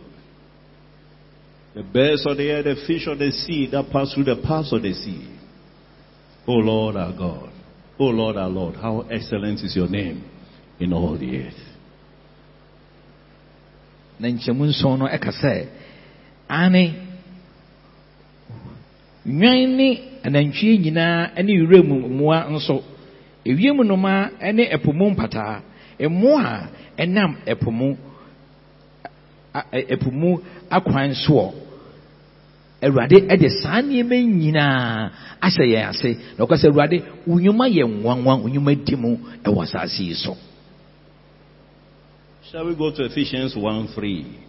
[1.75, 4.73] the birds of the air, the fish of the sea that pass through the paths
[4.73, 5.29] of the sea.
[6.47, 7.51] O Lord our God,
[7.99, 10.29] O Lord our Lord, how excellent is your name
[10.81, 11.74] in all the earth.
[14.21, 15.67] Na nkyɛmu nson no ɛka sɛ
[16.49, 16.85] ane
[19.27, 19.89] nwan ne
[20.25, 22.83] anantwie nyinaa ne wuram mmoa nso
[23.45, 25.61] ewiem nnomaa ne ɛpo mu mpataa
[26.01, 26.69] mmoa a
[27.03, 27.97] ɛnam ɛpo mu
[29.93, 30.39] ɛpo mu
[30.71, 31.65] akwan soɔ.
[32.85, 38.35] Awurade de saa nneɛma nyinaa ahyɛ yɛn ase na ɔka sɛ awurade wo yɛ nwanwa
[38.43, 40.37] wo di mu wɔ asase yi so.
[42.51, 44.45] Shall we go to Ephesians 1 3?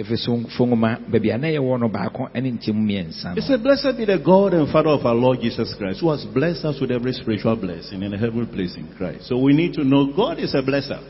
[0.00, 4.54] efeso nwoma baabi a na no baako ne nkyɛmu It said, Blessed be the God
[4.54, 8.02] and Father of our Lord Jesus Christ, who has blessed us with every spiritual blessing
[8.02, 9.28] in a heavenly place in Christ.
[9.28, 11.02] So we need to know God is a blesser.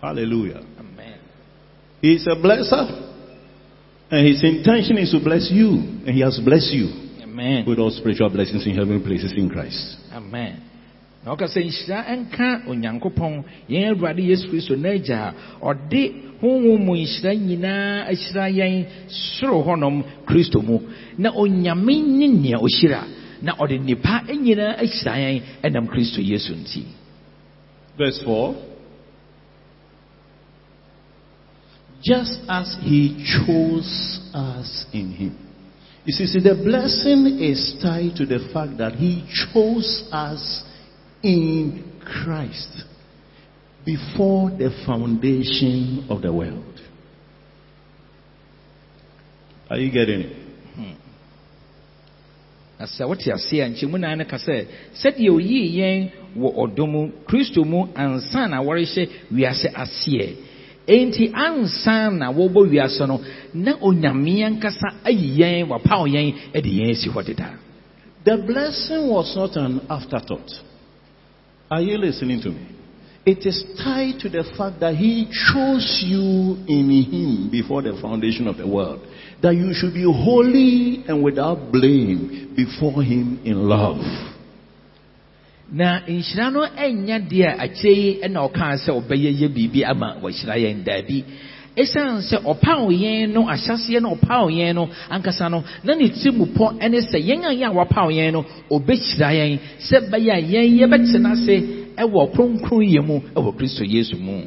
[0.00, 0.62] Hallelujah.
[0.78, 1.18] Amen.
[2.00, 3.12] He is a blesser.
[4.10, 5.68] And his intention is to bless you.
[6.06, 6.88] And he has blessed you
[7.22, 7.64] Amen.
[7.66, 9.96] with all spiritual blessings in heavenly places in Christ.
[10.12, 10.65] Amen.
[11.26, 16.02] Na ɔka sɛ nhyira nka onyankopɔn yɛn awurade yesu kristo n'agya a ɔde
[16.40, 20.78] honhom mu nhyira nyinaa ahyira yɛn soro hɔnom kristo mu.
[21.18, 23.02] Na onyame ne nea ɔhyira
[23.42, 26.84] na ɔde nnipa nyinaa ahyira yɛn ɛnam kristo yesu nti.
[27.98, 28.54] Verse 4.
[32.02, 35.34] Just as he chose us in him.
[36.04, 40.62] You see, see, the blessing is tied to the fact that he chose us
[41.26, 42.84] in Christ
[43.84, 46.80] before the foundation of the world.
[49.68, 50.36] Are you getting it?
[52.78, 54.66] na sɛ wote ase a nkyɛmu naa no ka sɛ
[55.00, 60.28] sɛdeɛ oyii yɛn wɔ ɔdɔ mu kristo mu ansa na wɔrehyɛ wiase aseɛ
[60.86, 63.16] enti ansa na wɔbɔ wiase no
[63.54, 67.48] na onyame ankasa ayi yɛn wapaw yɛn de yɛn asi hɔ deda
[68.24, 70.50] The blessing was not an afterthought.
[71.70, 72.68] Are you listening to me?
[73.24, 78.46] It is tied to the fact that He chose you in Him before the foundation
[78.46, 79.00] of the world.
[79.42, 83.98] That you should be holy and without blame before Him in love.
[85.68, 90.14] na nhyira no ɛnya deɛ a akyire yi ɛna ɔkaa sɛ ɔbɛyɛ yɛ biribi ama
[90.22, 91.24] wɔahyira yɛn daabi
[91.76, 92.40] ɛsiane sɛ
[94.02, 94.14] no
[94.72, 98.44] no ankasa no na ne tiri mu sɛ yɛn a a no
[103.36, 104.42] a mu kristo yesu mu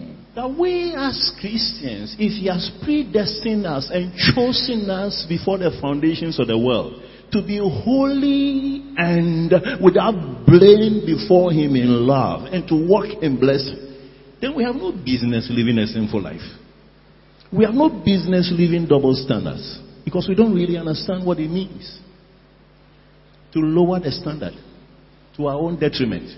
[0.57, 6.47] we as Christians, if He has predestined us and chosen us before the foundations of
[6.47, 9.51] the world to be holy and
[9.83, 13.97] without blame before Him in love and to walk in blessing,
[14.41, 16.45] then we have no business living a sinful life.
[17.51, 21.99] We have no business living double standards because we don't really understand what it means
[23.53, 24.53] to lower the standard
[25.35, 26.29] to our own detriment.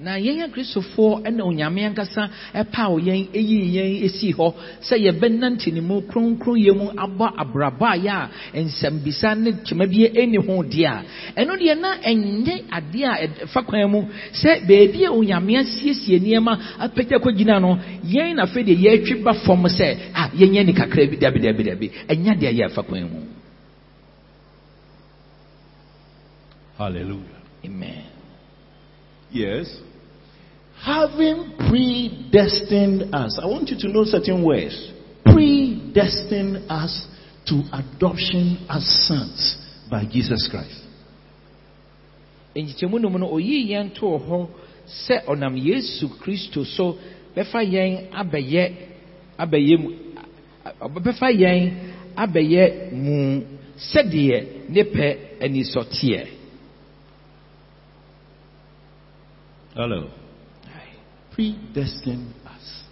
[0.00, 4.46] Na yɛn akristofoɔ ɛna onyame ankasa ɛpaw yɛn ɛyii yɛn ɛsii hɔ
[4.80, 8.12] sɛ yɛbɛnante ne mu kronkronyɛ mu abɔ abraba a yɛ
[8.54, 11.04] a nsɛmbisa ne kyema bi ɛni ho deɛ a
[11.36, 14.00] ɛno deɛ na ɛnyɛ adeɛ a ɛfa kwan mu.
[14.32, 19.34] Sɛ beebi a onyame asiesie nneɛma apɛtɛ kɔgyina no yɛn na afei deɛ yɛatwi ba
[19.44, 21.90] fam sɛ a yɛnyɛ ne kakra bi dabi dabi dabi.
[22.08, 23.20] Ɛnya deɛ yɛ ɛfa kwan mu.
[26.78, 27.36] Hallelujah.
[27.62, 28.04] amen.
[29.30, 29.68] Yes.
[30.82, 33.38] Having predestined us.
[33.42, 34.92] I want you to know certain words.
[35.24, 37.06] Predestined us
[37.46, 39.56] to adoption as sons
[39.90, 40.76] by Jesus Christ.
[42.56, 44.48] nkyekyɛmu nom no oyii yɛn too hɔ
[45.06, 46.98] sɛ ɔnam yesu kristo so
[47.36, 48.64] bɛfa yɛn abɛyɛ
[49.38, 49.90] abɛyɛ mu
[50.64, 51.62] a- a- bɛfa yɛn
[52.16, 53.42] abɛyɛ mu
[53.78, 56.26] sɛdeɛ ne pɛ ani sɔ teɛ
[59.76, 60.10] Hello.
[61.40, 62.82] Predestined us.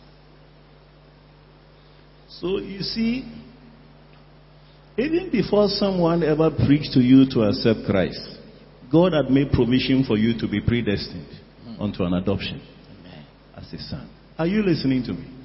[2.31, 3.31] So you see,
[4.97, 8.39] even before someone ever preached to you to accept Christ,
[8.91, 11.29] God had made provision for you to be predestined
[11.63, 11.83] hmm.
[11.83, 12.63] unto an adoption
[13.55, 14.09] as a son.
[14.39, 15.38] Are you listening to me?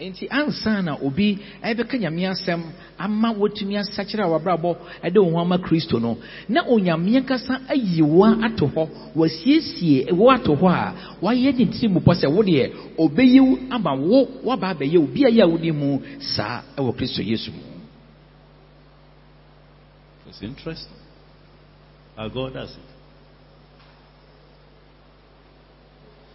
[0.00, 2.60] Nti ansa na obi ɛbɛka nyame asɛm
[2.98, 8.02] ama wɔtumi asakyerɛ a wabrabɔ ɛde wo ho ama kristo no na onyame ankasa ayi
[8.02, 12.42] wo ato hɔ wasiesie wo ato hɔ a wayɛ ne tiri mu pɔ sɛ wo
[12.42, 16.92] deɛ ɔbɛyi wo ama wo woaba abɛyɛ obi a yɛ a wodi mu saa ɛwɔ
[16.96, 17.60] kristo yesu mu.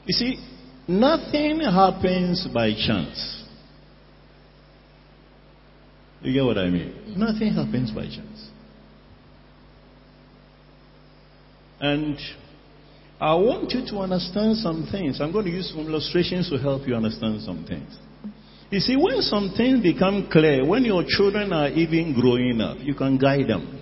[0.08, 0.39] You see,
[0.88, 3.41] nothing happens by chance.
[6.22, 7.16] You get what I mean?
[7.18, 8.50] Nothing happens by chance.
[11.80, 12.18] And
[13.20, 15.20] I want you to understand some things.
[15.20, 17.98] I'm going to use some illustrations to help you understand some things.
[18.70, 22.94] You see, when some things become clear, when your children are even growing up, you
[22.94, 23.80] can guide them.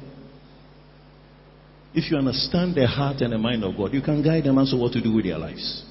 [1.93, 4.71] If you understand the heart and the mind of God, you can guide them as
[4.71, 5.83] to what to do with their lives.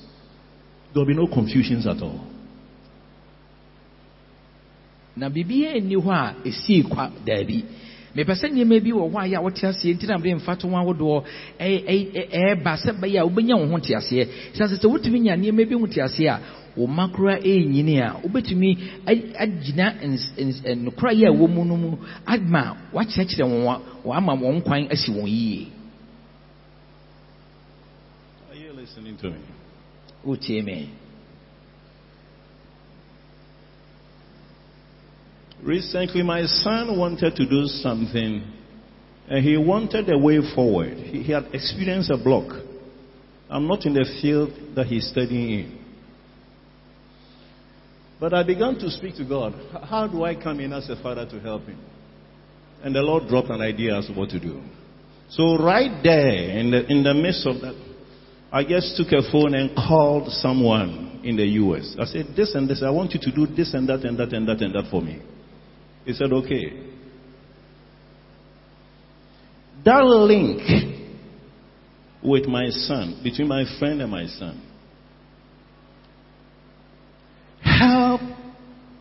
[0.95, 2.25] There will be no confusions at all.
[5.19, 7.65] Na biribiara nni hɔ a ɛsii kwa daabi.
[8.17, 10.57] Mepɛ sɛ nneɛma bi wɔ hɔ a yɛ a wote aseɛ nti na mede mfa
[10.59, 11.25] to ho ahodoɔ.
[11.61, 14.27] Ɛɛba sɛ bɛyɛ a wobɛnya wo ho te aseɛ.
[14.55, 16.41] Sɛ sɛ wotumi nya nneɛma bi ho te aseɛ a
[16.77, 19.95] wo mma koraa ɛɛnyini a wobɛtumi agyina
[20.83, 25.11] nokora yɛ a ɛwɔ mu no mu ama wakyerɛkyerɛ wɔn a- wama wɔn kwan asi
[25.13, 25.67] wɔn yie.
[28.51, 29.37] Are you listening to me?
[30.25, 30.89] wotie me
[35.63, 38.53] Recently, my son wanted to do something,
[39.29, 40.97] and he wanted a way forward.
[40.97, 42.65] He, he had experienced a block.
[43.51, 45.79] I'm not in the field that he's studying in.
[48.21, 49.55] But I began to speak to God.
[49.89, 51.79] How do I come in as a father to help him?
[52.83, 54.61] And the Lord dropped an idea as to what to do.
[55.31, 57.75] So right there, in the, in the midst of that,
[58.51, 61.97] I just took a phone and called someone in the U.S.
[61.99, 64.33] I said, this and this, I want you to do this and that and that
[64.33, 65.21] and that and that for me.
[66.09, 66.73] He said, okay.
[69.85, 70.63] That link
[72.25, 74.59] with my son, between my friend and my son,
[77.61, 78.23] help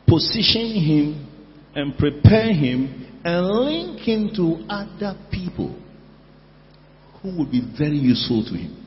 [0.05, 1.29] position him
[1.73, 5.79] and prepare him and link him to other people
[7.21, 8.83] who would be very useful to him.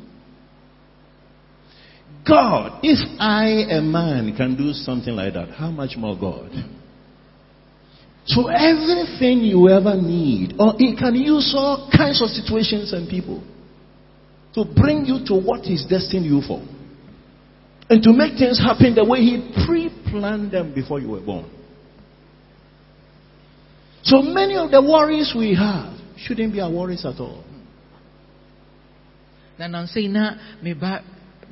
[2.28, 3.46] God, if I,
[3.78, 6.50] a man, can do something like that, how much more God?
[8.26, 13.42] So everything you ever need, or it can use all kinds of situations and people
[14.54, 16.62] to bring you to what He's destined you for.
[17.88, 21.50] And to make things happen the way He pre-planned them before you were born.
[24.02, 27.45] So many of the worries we have shouldn't be our worries at all.
[29.59, 29.68] na
[30.62, 31.03] me ba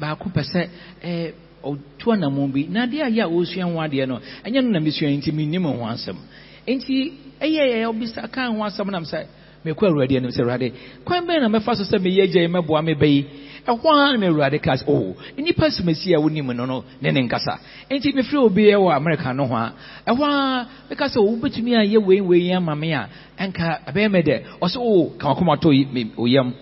[0.00, 0.68] baako pɛ sɛ
[1.02, 4.70] eh, ɛɛ ɔtu anammɔn bi na adeɛ a a ɔresua ho adeɛ no ɛnyɛ no
[4.70, 6.16] na mesua nti mennim ho asɛm
[6.74, 9.26] nti ɛyɛ yɛ ɔbisa ka ho asɛm nam sɛ
[9.64, 10.72] mekɔ awurade anim sɛ awurade
[11.04, 13.24] kwan bɛn na mɛfa so sɛ meyɛ agya yi mɛboa me bɛyi
[13.66, 17.20] ɛhɔ a na awurade ka sɛ oh nnipa sumasi a wonim no no ne ne
[17.28, 17.58] nkasa.
[17.90, 19.72] Nti mefrɛ obi wɔ amerika no ho a
[20.06, 23.08] ɛhɔ a meka sɛ wobɛtumi a yɛ wei wei ama me a
[23.38, 24.42] ɛnka ɛbɛyɛ me dɛ.
[24.62, 25.68] Ɔsɛ o ka wakomatɔ
[26.16, 26.54] oyam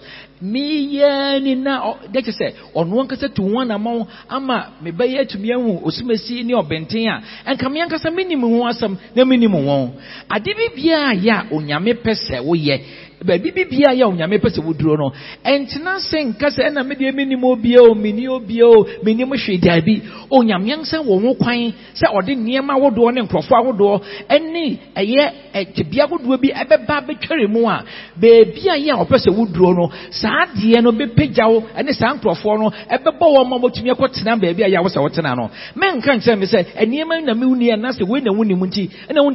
[0.43, 1.81] meyɛ ni na
[2.13, 7.09] dɛ kyɛ sɛ ɔno ankasa tu ho anama ama mebɛyɛ atumi ahu osumasi ne ɔbɛnten
[7.09, 7.23] a
[7.53, 9.91] ɛnka me ankasa menim ho asɛm na menim wɔn
[10.31, 12.81] ade bi biara yɛ a onyame pɛ sɛ woyɛ
[13.25, 15.11] baabi bibia yɛ onyame pɛ sɛ woduro no
[15.45, 20.03] ɛntena sɛ nka sɛ ɛna medeɛ menim obia o menni obia o menim hwee daabi
[20.31, 25.33] onyame ansa wɔ ho kwan sɛ ɔde nneɛma ahodoɔ ne nkurɔfoɔ ahodoɔ ɛne ɛyɛ
[25.75, 27.85] tebea ahodoɔ bi ɛbɛba bɛtware mu a
[28.21, 32.59] baabi a yɛ a ɔpɛ sɛ woduro saa adeɛ no bɛpagya wo ɛne saa nkurɔfoɔ
[32.61, 36.21] no ɛbɛbɔ wɔn ma wɔtumi akɔtena baabi a yɛ a wɔ sɛ wɔtena no mɛnka
[36.21, 39.27] nkyerɛ me sɛ wei na wonim nti ɛna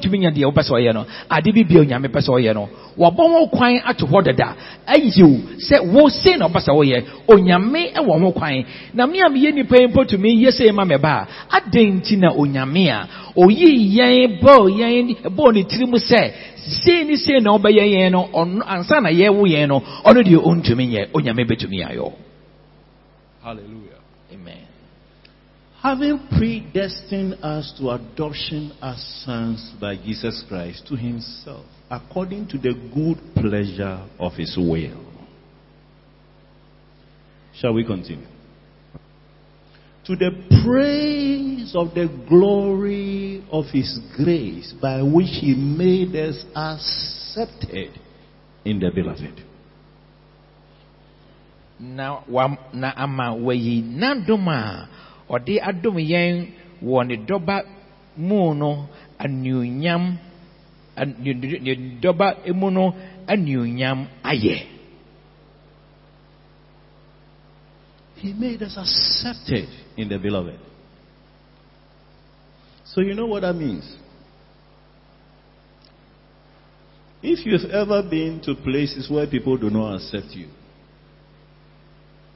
[1.51, 2.67] bi bia onyame pɛ sɛ ɔyɛ no
[3.85, 4.55] ato hɔ dada.
[4.87, 8.63] Ayiw sɛ wo sei na ɔba sɛ woyɛ onyame wɔ ho kwan.
[8.93, 12.17] Na me a meyɛ nnipa yi mpo tumi yɛ sei ma mɛba a adɛn nti
[12.17, 13.07] na onyame a
[13.37, 16.31] oyii yɛn bɔɔ yɛn bɔɔ ne tiri mu sɛ
[16.83, 20.37] sei ne sei na ɔbɛyɛ yɛn no ɔno ansa na yɛwo yɛn no ɔno deɛ
[20.43, 22.11] ɔntumi nyɛ onyame bɛtumi ayɔ
[23.43, 23.97] Hallelujah.
[24.31, 24.67] amen.
[25.81, 32.73] Having predestined us to adoption as sons by Jesus Christ to himself, according to the
[32.95, 35.05] good pleasure of his will.
[37.53, 38.25] Shall we continue?
[40.05, 40.31] To the
[40.63, 47.99] praise of the glory of his grace by which he made us accepted
[48.65, 49.43] in the beloved.
[51.81, 54.87] na wa na ama wayi n'adom a
[55.27, 57.65] ɔde adom yɛn wɔ ne dɔba
[58.17, 58.53] mu
[60.97, 62.95] dɔba mu no
[63.27, 64.67] anuonyam ayɛ
[68.21, 69.67] He made us accepted
[69.97, 70.59] in the beloved.
[72.85, 73.97] So you know what that means?
[77.23, 80.49] If you've ever been to places where people do not accept you,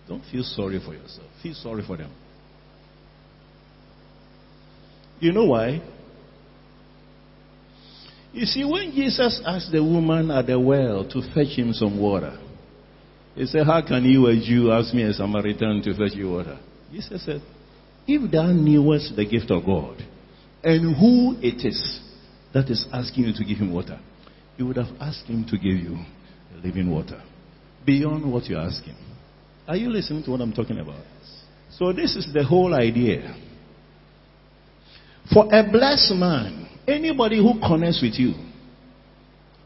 [0.07, 1.27] don't feel sorry for yourself.
[1.43, 2.11] Feel sorry for them.
[5.19, 5.81] You know why?
[8.35, 12.37] You see, when Jesus asked the woman at the well to fetch him some water,
[13.33, 16.59] he said, How can you, a Jew, ask me, a Samaritan, to fetch you water?
[16.91, 17.41] Jesus said,
[18.05, 20.03] If thou knewest the gift of God
[20.61, 22.01] and who it is
[22.53, 23.97] that is asking you to give him water,
[24.57, 25.97] you would have asked him to give you
[26.61, 27.23] living water
[27.85, 28.97] beyond what you're asking.
[29.65, 31.05] Are you listening to what I'm talking about?
[31.71, 33.33] So, this is the whole idea.
[35.33, 38.33] For a blessed man, anybody who connects with you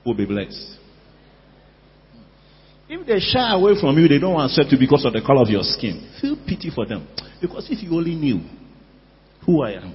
[0.06, 0.78] will be blessed.
[2.88, 5.50] If they shy away from you, they don't accept you because of the color of
[5.50, 6.12] your skin.
[6.20, 7.08] Feel pity for them.
[7.40, 8.42] Because if you only knew
[9.46, 9.94] who I am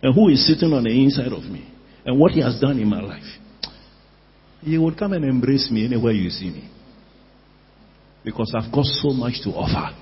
[0.00, 1.68] and who is sitting on the inside of me
[2.06, 3.24] and what he has done in my life,
[4.62, 6.70] you would come and embrace me anywhere you see me.
[8.24, 9.94] Because I've got so much to offer.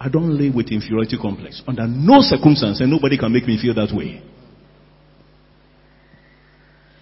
[0.00, 1.62] I don't live with inferiority complex.
[1.66, 4.22] Under no circumstance, and nobody can make me feel that way.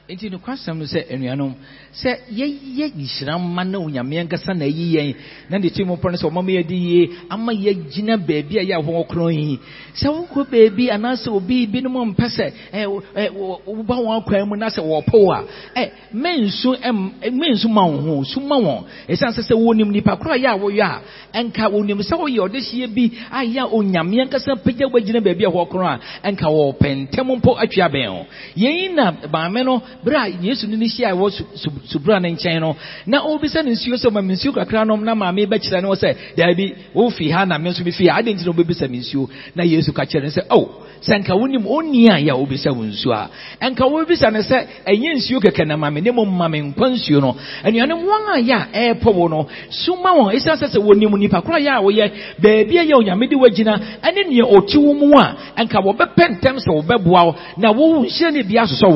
[0.09, 1.55] Nti nokwasɛm no sɛ anuanom
[1.92, 5.14] sɛ yɛyɛ nhyira mma na onyame ankasa na ayi yɛn
[5.48, 8.74] na de tiri mu pɔ no sɛ ɔmama yɛde yie ama yɛgyina baabi a yɛ
[8.82, 9.59] ahɔ korɔ yi.
[9.94, 12.52] Sɛ wokɔ baabi anaasɛ obi binom mpɛ sɛ
[13.66, 18.57] woba wɔn akwan mu na sɛ wɔpɔ wo a mensu ma wo ho su ma
[18.59, 18.84] wɔn.
[19.09, 21.00] Ɛsiane sɛ sɛ wɔnim nipa korɔ a yɛ a woyɛ a
[21.42, 25.48] ɛnka wɔnim sɛ woyɛ ɔdehyeɛ bi a yɛ a onyame ankasa pagya wagyina baabi a
[25.50, 28.26] hɔ korɔ a ɛnka wɔpɛ ntɛm mpo atwi abɛn ho.
[28.55, 32.20] Yɛyi na maame no berɛ a yesu no ne hyia a ɛwɔ su- su- subura
[32.20, 32.76] no nkyɛn no
[33.07, 36.14] na ɔbisa no nsuo sɛ ma me nsuo kakra nom na maame bɛkyerɛ no sɛ
[36.36, 38.20] daabi wofi ha na me nso mefi ha.
[38.20, 39.28] Adɛn nti na wobɛbisa me nsuo?
[39.55, 40.70] Na yesu ka kyerɛ no sɛ o
[41.05, 43.28] sɛ nka wonim ɔnni a yɛ a wobisa wo nsuo a.
[43.61, 46.90] Ɛnka wobisa no sɛ ɛnyɛ nsuo kɛkɛ na ma me ne mmom ma me nkwa
[46.95, 47.36] nsuo no.
[47.64, 50.34] Anuanom wɔn a yɛ a ɛɛpɔ wo no soma wɔn.
[50.34, 54.28] Ɛsiane sɛ sɛ wɔnim nipa korɔ yɛ a woyɛ baabi yɛ onyame de wagyina ɛne
[54.28, 58.88] nea ɔte mu a ɛnka wɔbɛpɛ ntɛm sɛ wɔbɛboa na wo nhyira ne bi asosɔ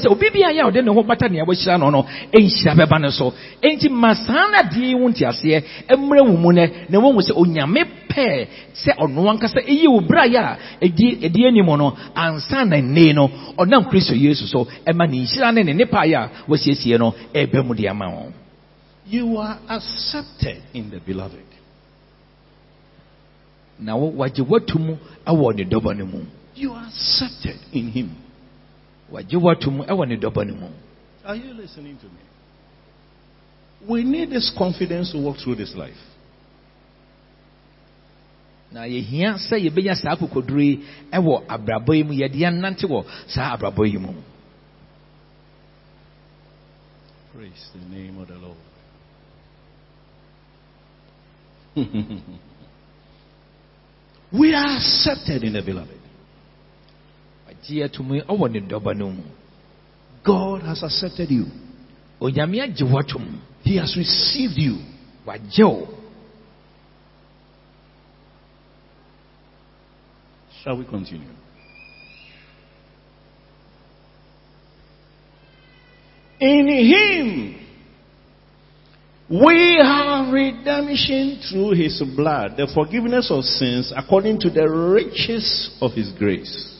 [0.00, 3.00] sɛ obi bi a yɛ ɔde ne ho bata nea wɔahyira no no ɛnhyira bɛba
[3.00, 3.32] no so
[3.62, 7.32] enti ma saa na deɛ yi wo nteaseɛ ɛmmerɛ wo mu nɛ na wɔhu sɛ
[7.36, 12.76] onyame pɛɛ sɛ ɔno ankasa ɛyi wo berɛ yɛ a ɛdi anim no ansa na
[12.80, 13.28] nne no
[13.58, 17.64] ɔnam kristo yesu so ɛma ne nhyira ne ne nnepa yɛ a wɔasiesie no ɛbɛ
[17.66, 18.32] mu de ama wɔn
[19.10, 21.42] You are accepted in the beloved.
[23.80, 24.96] na wo- wagye watu mu
[25.26, 26.18] ɛwɔ ne dɔbɔ no mu
[26.54, 28.10] You are accepted in him.
[29.12, 30.68] Wagye watu ɛwɔ ne dɔbɔ no mu
[31.24, 32.20] Are you listening to me?
[33.86, 35.96] We need this confidence to walk through this life.
[38.72, 40.80] na yɛhia sɛ yɛbɛnya saa akokoduro yi
[41.12, 44.14] ɛwɔ abrabɔ yi mu yɛde yɛnante wɔ saa abrabɔ yi mu
[47.34, 48.56] Praise the name of the Lord.
[54.32, 55.96] we are accepted in the beloved.
[57.46, 57.49] wagye ato mu ɛwɔ ne dɔbɔ no mu
[60.24, 61.46] God has accepted you.
[62.20, 64.78] onyame agye He has received you.
[65.26, 65.88] wagye wo
[70.62, 71.26] Shall we continue?
[76.40, 77.56] In Him
[79.30, 85.92] we have redemption through His blood, the forgiveness of sins according to the riches of
[85.92, 86.79] His grace.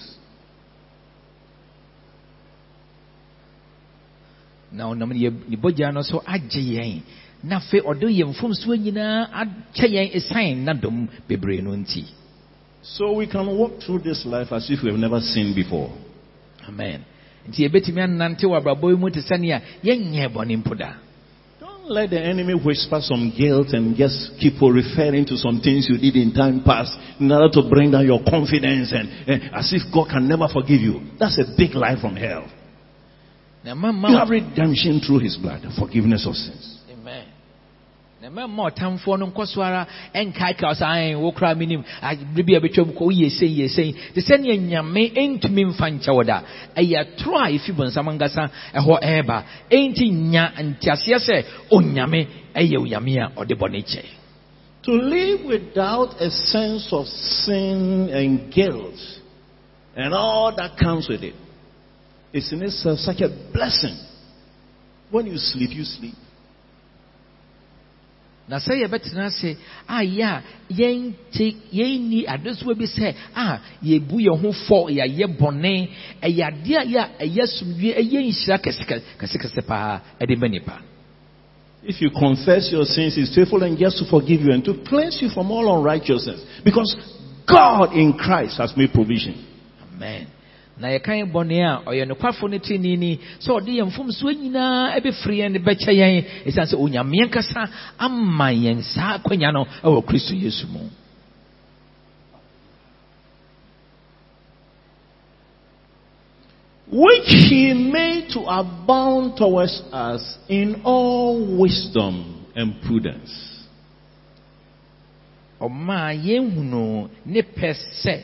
[4.71, 7.01] na ɔnam ne bogya no so agye yɛn
[7.43, 12.05] na afei ɔde yɛn mfomsoɔ nyinaa akyɛ yɛn ɛsan n'adom bebree no nti
[12.83, 15.91] So we can walk through this life as if we have never sinned before.
[16.67, 17.01] amen
[17.49, 20.93] nti yɛbɛtumi anante wɔ abrabɔ yi mu te sɛnea yɛnyɛ bɔne mpo da
[21.59, 25.87] Don't let the enemy whisper some guilt and just keep on referring to some things
[25.89, 29.73] you did in time past in order to bring down your confidence and, and as
[29.73, 31.01] if God can never forgive you.
[31.19, 32.45] That's a big lie from hell.
[33.63, 36.79] Na You mama have redemption through His blood, forgiveness of sins.
[36.91, 37.25] Amen.
[38.21, 41.83] na mɛma ɔtamfoɔ no nkɔ so ara ɛnkaekaw sɛ ae wo koraa menim
[42.35, 43.91] bere bi a bɛtwam kɔ woyɛ sei yɛ sei.
[44.13, 46.41] Te sɛneɛ nyame ɛntumi mfa nkyɛ wo da.
[46.77, 49.43] Ɛyɛ toro a ɛfi bɔnsam ankasa ɛhɔ ɛreba.
[49.71, 54.05] Ɛnti nya nteaseɛ sɛ onyame ɛyɛ onyame a ɔde bɔne kyɛ.
[54.83, 58.99] To live without a sense of sin and guilt
[59.95, 61.35] and all that comes with it
[62.33, 63.97] is in itself such a blessing.
[65.09, 66.15] When you sleep, you sleep.
[68.51, 69.55] na sɛ yɛbɛtena ase
[69.87, 75.89] a yɛ a yɛnte yɛnni adesoa bi sɛ a yɛbu yɛn ho fɔ yɛayɛ bɔne
[76.21, 80.81] ɛyɛ adeɛ a yɛ a ɛyɛ asomdwie ɛyɛ nhyira kɛse- kɛsekɛse paa ɛde ma nipa
[81.83, 85.19] If you confess your sins, He's faithful and just to forgive you and to cleanse
[85.21, 86.39] you from all unrighteousness.
[86.63, 86.95] Because
[87.47, 89.33] God in Christ has made provision.
[89.95, 90.27] amen
[90.81, 90.87] na
[91.25, 92.57] bɔne a ɔyɛ nokwafo no
[92.97, 97.69] ni sɛ ɔde yɛn mfomsoɔ nyinaa ɛbɛfiri yɛn de bɛkyɛ yɛn ɛsiane sɛ onyame ankasa
[97.99, 100.89] ama yɛn saa akwanya no ɛwɔ kristo yesu mu
[106.93, 113.31] Which He made to abound towards us in all wisdom and prudence.
[115.61, 117.69] ɔmaa yɛnhunu ne pɛ
[118.03, 118.15] sɛ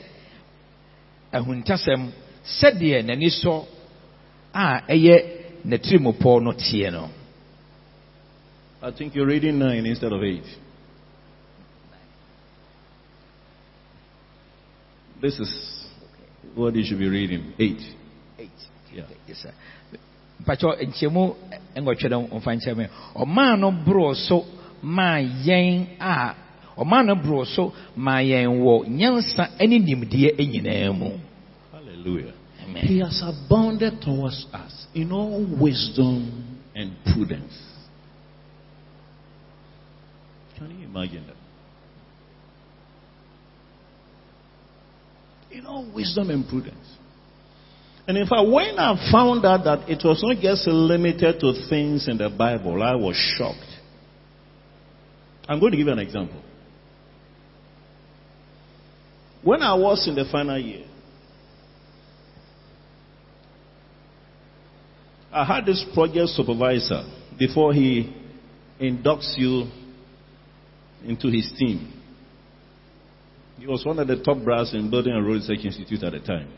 [1.32, 2.12] ahuntasɛm
[2.48, 3.66] sɛdeɛ n'ani sɔ
[4.54, 5.16] a ɛyɛ
[5.66, 7.10] n'atirimopɔ no teɛ no
[8.82, 10.44] I think you're reading 9 instead of 8.
[15.20, 15.86] This is
[16.54, 17.54] what you should be reading.
[17.58, 17.78] 8.
[18.38, 18.50] Eight.
[18.94, 19.04] Yeah.
[19.28, 19.52] Yes, sir.
[20.46, 21.24] mpakyɛ nkyɛmu
[21.82, 22.86] nwɔtwe no mfa nkyɛ me
[23.16, 24.46] ɔmaa no borɔ so
[24.84, 26.36] maa yɛn a
[26.78, 31.18] ɔmaa no borɔ so maa yɛn wɔ nyansa ne nimdeɛ nyinaa mu
[31.74, 32.34] Hallelujah.
[32.68, 32.86] Amen.
[32.86, 37.54] He has abounded towards us in all wisdom and prudence.
[40.58, 41.36] Can you imagine that?
[45.56, 46.98] In all wisdom and prudence.
[48.08, 52.08] And in fact, when I found out that it was not just limited to things
[52.08, 53.60] in the Bible, I was shocked.
[55.48, 56.42] I'm going to give you an example.
[59.44, 60.86] When I was in the final year,
[65.38, 67.04] I had this project supervisor
[67.38, 68.12] before he
[68.82, 69.70] inducts you
[71.06, 71.94] into his team.
[73.60, 76.20] He was one of the top brass in Building and Road Research Institute at the
[76.22, 76.52] time.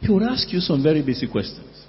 [0.00, 1.86] He would ask you some very basic questions.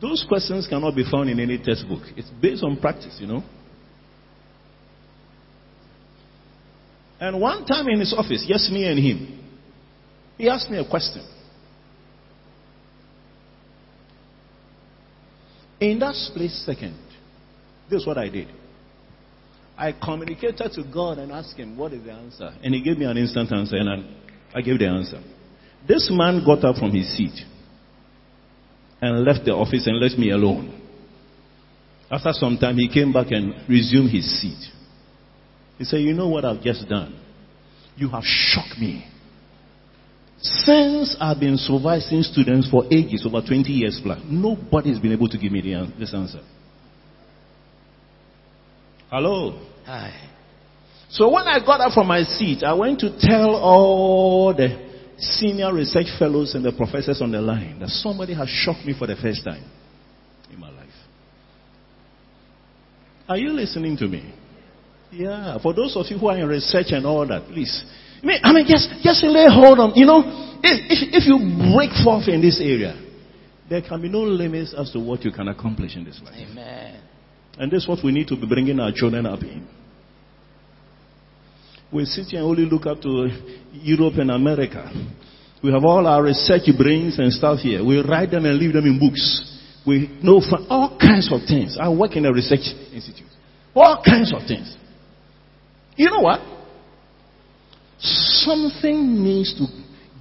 [0.00, 2.02] Those questions cannot be found in any textbook.
[2.16, 3.44] It's based on practice, you know.
[7.20, 9.40] And one time in his office, just me and him,
[10.36, 11.24] he asked me a question.
[15.80, 16.98] In that split second,
[17.88, 18.48] this is what I did.
[19.76, 22.50] I communicated to God and asked him, What is the answer?
[22.62, 24.06] And he gave me an instant answer, and
[24.54, 25.22] I, gave the answer.
[25.86, 27.44] This man got up from his seat
[29.00, 30.74] and left the office and left me alone.
[32.10, 34.58] After some time, he came back and resumed his seat.
[35.78, 37.20] He said, You know what I've just done?
[37.96, 39.06] You have shocked me.
[40.40, 45.38] Since I've been supervising students for ages, over 20 years plus, nobody's been able to
[45.38, 46.40] give me the this answer.
[49.10, 49.66] Hello?
[49.84, 50.12] Hi.
[51.10, 54.86] So when I got up from my seat, I went to tell all the
[55.18, 59.06] senior research fellows and the professors on the line that somebody has shocked me for
[59.06, 59.64] the first time
[60.52, 60.86] in my life.
[63.28, 64.32] Are you listening to me?
[65.10, 65.58] Yeah.
[65.60, 67.84] For those of you who are in research and all that, please.
[68.22, 69.92] I mean, just, just lay hold on.
[69.94, 70.22] You know,
[70.62, 71.38] if, if, if you
[71.74, 73.00] break forth in this area,
[73.68, 76.34] there can be no limits as to what you can accomplish in this life.
[76.50, 77.02] Amen.
[77.58, 79.66] And this is what we need to be bringing our children up in.
[81.92, 83.28] We sit here and only look up to
[83.72, 84.90] Europe and America.
[85.62, 87.84] We have all our research brains and stuff here.
[87.84, 89.56] We write them and leave them in books.
[89.86, 91.78] We know for all kinds of things.
[91.80, 93.26] I work in a research institute.
[93.74, 94.76] All kinds of things.
[95.96, 96.40] You know what?
[98.00, 99.66] Something needs to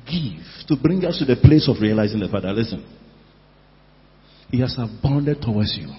[0.05, 2.51] give to bring us to the place of realizing the Father.
[2.51, 2.85] Listen.
[4.49, 5.93] He has abounded towards you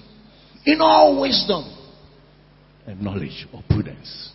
[0.64, 1.64] in all wisdom
[2.86, 4.32] and knowledge or prudence.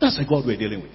[0.00, 0.92] That's the God we're dealing with.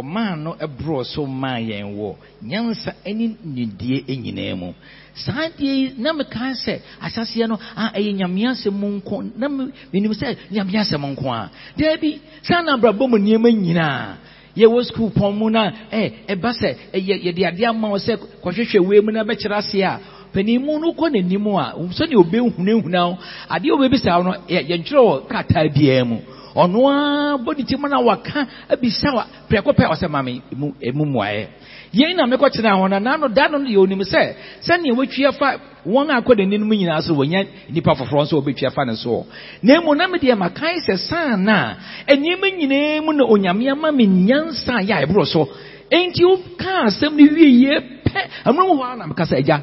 [0.00, 4.72] Ɔmaa no borɔ so maa yɛn wɔ nyansa ne nidie nyinaa mu.
[5.14, 9.22] Saa deɛ yi na meka sɛ asaseɛ no a ɛyɛ nyame asɛm nko.
[9.36, 11.50] Na me- menim sɛ nyame asɛm nko a.
[11.76, 14.16] Daabi saa na abrabɔ mu nneɛma nyinaa.
[14.56, 18.78] Yɛwɔ sukuu pɔn mu na ɛ ɛba sɛ ɛyɛ yɛde adeɛ ama wo sɛ kɔhwehwɛ
[18.86, 20.00] wei mu na bɛkyerɛ aseɛ a
[20.32, 23.18] panimu no kɔ n'anim a sɛdeɛ obɛhunahuna
[23.50, 26.18] adeɛ a wobɛbisa wo no yɛ- yɛntwerɛ wɔ krataa biara mu
[26.54, 30.72] ɔno ara bɔ ne ti mu na waka abisa wa prɛko pɛ ɔsɛ mame emu
[30.80, 31.46] emu mmuaeɛ
[31.94, 36.10] yɛn na mekɔtena hɔ na nano da no yɛ onim sɛ sɛnea wɔtwi fa wɔn
[36.10, 39.26] a akɔ n'anim nyinaa so wɔnya nipa foforɔ nso wɔbɛtwi afa ne so
[39.62, 41.74] na emu na medeɛ makae sɛ saa na
[42.08, 45.48] nneɛma nyinaa mu na onyame ama me nyansa a yɛ a ɛborɔ so.
[45.92, 49.60] Enti woka asɛm no wie yie pɛ ɛno mu hɔ ara na mekasa agya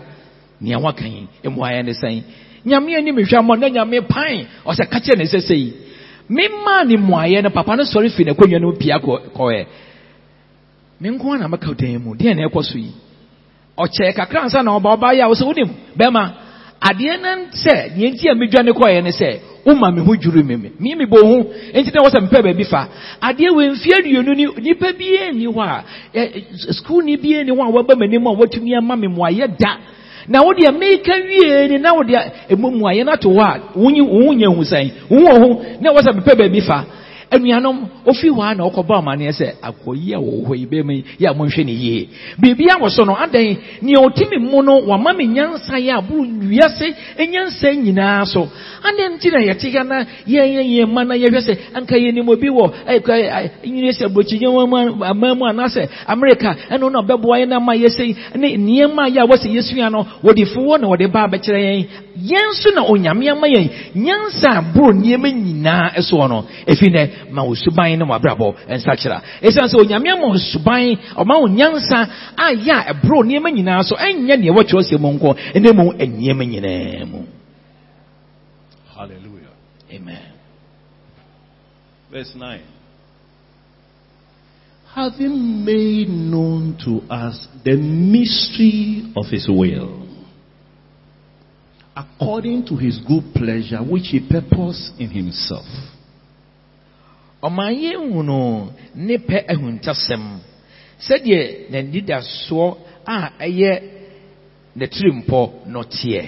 [0.62, 2.24] nea waka yi mmuaeɛ ne sɛn?
[2.66, 5.74] Nyame ani mehwɛ mmɔ na nyame pan ɔsɛ ka kyerɛ ne sɛ sɛ yi
[6.30, 9.66] memmaa ne mmuaeɛ no papa no sɔre fi n'akonnwa no pia kɔ- kɔɛ.
[11.02, 12.92] Me nko na maka dan mu deɛ na ɛkɔ so yi.
[13.78, 15.70] Ɔkyɛɛ kakra nsa na ɔba ɔba a wo sɛ wonim?
[15.98, 16.32] Bɛma
[16.82, 20.56] adeɛ no sɛ deɛ nti a medwane kɔɛ ne sɛ woma me ho dwiri me
[20.56, 21.44] me me mebɔ ho.
[21.74, 22.88] Enti na wɔ sɛ mepɛ baabi fa.
[23.22, 27.96] Adeɛ wɔ aduonu ni nipa biara nni hɔ a skulni biara nni hɔ a wɔba
[27.96, 29.78] m'anim a watumi ama me mmuaeɛ da.
[30.30, 33.60] Na wo deɛ meka wie ni na wo deɛ emu mmuaeɛ no ato hɔ a
[33.76, 36.86] wonyi wo nya hu sɛn wo ho na wɔ sɛ mepɛ baabi fa
[37.32, 41.04] anuanom ofi hɔ a na ɔkɔbɔ amanneɛ sɛ akɔyi a wɔwɔ hɔ yi bɛma yi
[41.20, 42.10] yɛ a monhwɛ ne yie.
[42.42, 46.26] Biribi a wɔ so no adan nea ɔtumi mu no wama me nyansa yɛ aboro
[46.50, 46.88] wiase
[47.20, 48.50] nyansa nyinaa so.
[48.84, 52.50] Adan nti na yɛte ha na yɛyɛ yɛn ma na yɛhwɛ sɛ anka yɛnim obi
[52.50, 52.74] wɔ
[53.66, 58.58] nyini sɛ aburokyi aman mu anaasɛ amerika ɛno na ɔbɛboa yɛn na ma yɛsɛ ne
[58.58, 61.86] nneɛma yɛ a wɔsɛ yɛsua no wɔde foɔ na wɔde ba abɛkyerɛ yɛn
[62.20, 67.44] yɛn nso na onyame ama yɛn nyansa aboro nneɛma nyinaa ɛsoɔ no ɛfi nɛ ma
[67.44, 72.00] wo suban ne mo abrabɔ nsakyera ɛsiane sɛ onyame ama wo suban ɔma wo nyansa
[72.38, 75.94] a yɛ a ɛboro nneɛma nyinaa so ɛnyɛ neɛ wɔkyerɛ sɛ mu nko ɛnɛ mu
[75.94, 77.20] nneɛma nyinaa mu
[78.96, 79.56] Hallelujah.
[79.94, 80.40] amen
[82.12, 82.62] Verse 9.
[84.96, 90.09] Having made known to us the mystery of his will,
[92.00, 95.66] according to his good pleasure, which he purposed in himself.
[97.44, 100.40] ɔma yɛhunu ne pɛ ahuntasɛm
[101.00, 103.72] sɛdeɛ n'anidasoɔ a ɛyɛ
[104.76, 106.24] ne tirimpɔ no teɛ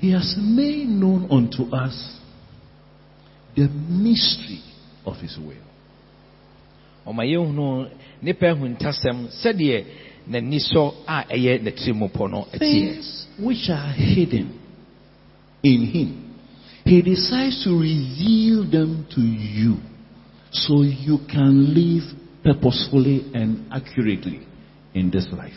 [0.00, 2.16] He has made known unto us
[3.54, 4.62] the mystery
[5.04, 5.66] of his will.
[7.06, 9.84] ɔma yɛhunu ne pɛ ahuntasɛm sɛdeɛ
[10.28, 14.58] n'anisɔ a ɛyɛ tirimpɔ no Things which are hidden
[15.62, 16.34] in him.
[16.84, 19.76] He decides to reveal them to you
[20.50, 22.04] so you can live
[22.42, 24.40] purposefully and accurately
[24.94, 25.52] in this life.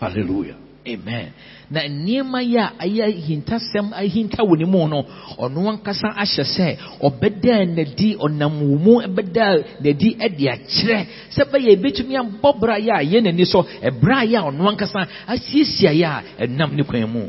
[0.00, 0.56] Hallelujah.
[0.88, 1.32] Amen
[1.70, 5.04] na nneɛma yi a ɛyɛ ahintasɛm ahinta wɔ ne mu no
[5.38, 11.70] ɔno ankasa ahyɛ sɛ ɔbɛdaa n'adi ɔnam wo mu bɛdaa n'adi de akyerɛ sɛ bɛyɛ
[11.76, 16.06] ebɛtumi abɔ bra yɛ a yɛ n'ani so ɛbra yɛ a ɔno ankasa asiesie yɛ
[16.06, 17.22] a ɛnam ne kwan mu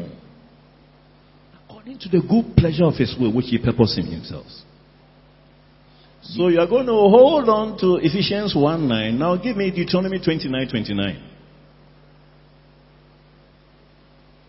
[1.89, 4.45] According to the good pleasure of his will, which he purposed in himself.
[6.21, 9.17] So you are going to hold on to Ephesians 1 9.
[9.17, 11.28] Now give me Deuteronomy 29 29.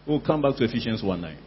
[0.07, 1.39] We'll come back to Ephesians 1 9.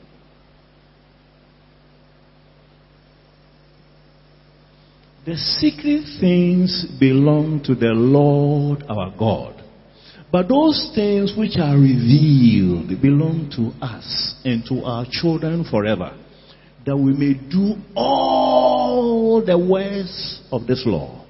[5.25, 9.63] The secret things belong to the Lord our God.
[10.31, 16.17] But those things which are revealed belong to us and to our children forever,
[16.85, 21.23] that we may do all the words of this law.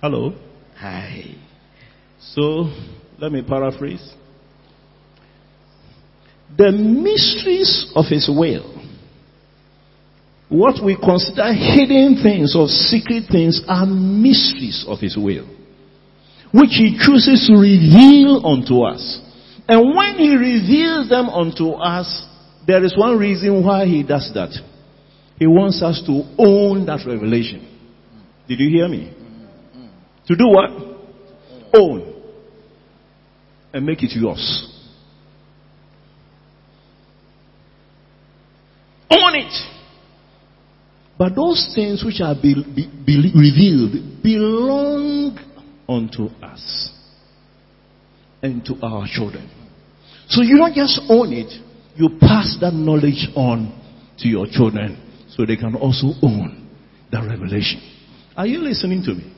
[0.00, 0.32] Hello?
[0.76, 1.34] Hi.
[2.18, 2.72] So,
[3.18, 4.14] let me paraphrase.
[6.56, 8.74] The mysteries of His will,
[10.48, 15.46] what we consider hidden things or secret things, are mysteries of His will,
[16.52, 19.20] which He chooses to reveal unto us.
[19.68, 22.26] And when He reveals them unto us,
[22.66, 24.50] there is one reason why He does that.
[25.38, 27.64] He wants us to own that revelation.
[28.48, 29.14] Did you hear me?
[30.26, 30.70] To do what?
[31.74, 32.14] Own.
[33.72, 34.67] And make it yours.
[39.10, 39.52] Own it.
[41.18, 45.38] But those things which are be, be, be revealed belong
[45.88, 46.92] unto us
[48.42, 49.50] and to our children.
[50.28, 51.52] So you don't just own it,
[51.96, 53.74] you pass that knowledge on
[54.18, 56.68] to your children so they can also own
[57.10, 57.80] that revelation.
[58.36, 59.34] Are you listening to me?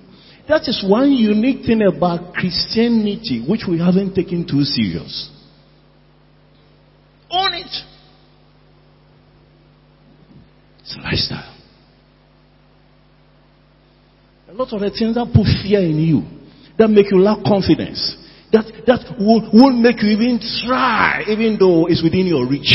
[0.49, 5.31] That is one unique thing about Christianity which we haven't taken too serious.
[7.31, 7.71] Own it.
[10.91, 11.57] It's a lifestyle.
[14.49, 16.27] A lot of the things that put fear in you,
[16.79, 18.19] that make you lack confidence,
[18.51, 22.75] that, that will, won't make you even try, even though it's within your reach.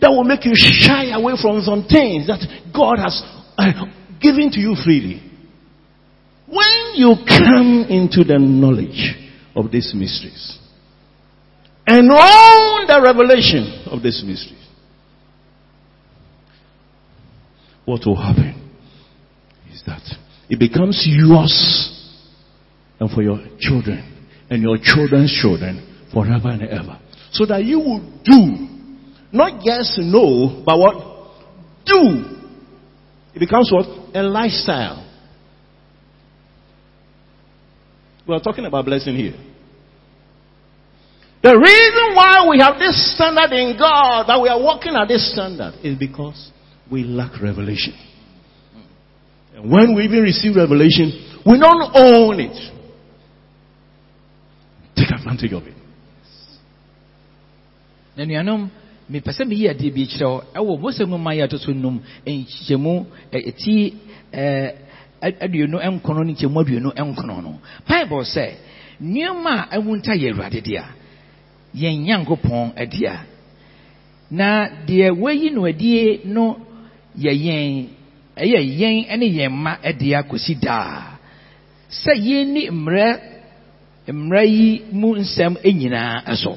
[0.00, 2.42] That will make you shy away from some things that
[2.74, 3.22] God has
[3.56, 3.86] uh,
[4.20, 5.22] given to you freely.
[6.50, 9.14] When you come into the knowledge
[9.54, 10.58] of these mysteries
[11.86, 14.65] and all the revelation of these mysteries,
[17.86, 18.52] what will happen
[19.72, 20.02] is that
[20.50, 21.92] it becomes yours
[23.00, 27.00] and for your children and your children's children forever and ever.
[27.30, 28.68] So that you will do,
[29.32, 31.16] not just know, but what?
[31.86, 32.36] Do.
[33.34, 33.86] It becomes what?
[34.14, 35.04] A lifestyle.
[38.26, 39.34] We are talking about blessing here.
[41.42, 45.32] The reason why we have this standard in God, that we are walking at this
[45.32, 46.50] standard, is because
[46.90, 47.94] we lack revelation.
[49.54, 51.12] And when we even receive revelation,
[51.44, 52.72] we don't own it.
[54.96, 55.74] Take advantage of it.
[58.16, 58.70] nuanom
[59.10, 63.06] mepɛ sɛ meyi adeɛ bi kyerɛ wo ɛwɔ mose nwoma yi ato so num nkyɛmu
[63.30, 63.92] ɛti
[65.20, 68.54] aduonu nkron ne nkyɛmu aduonu nkron no bible sɛ
[69.02, 70.84] nneɛma a ɛho nta yɛ awurade dea
[71.74, 73.20] yɛn nyankopɔn adea
[74.30, 76.65] na deɛ wayi no adie no
[77.18, 77.86] yɛ yɛn
[78.36, 81.18] ɛyɛ yɛn ne yɛn mma adea kɔsi daa.
[81.90, 83.08] Sɛ yɛnni mmerɛ
[84.12, 86.54] mmara yi mu nsɛm nyinaa ɛso.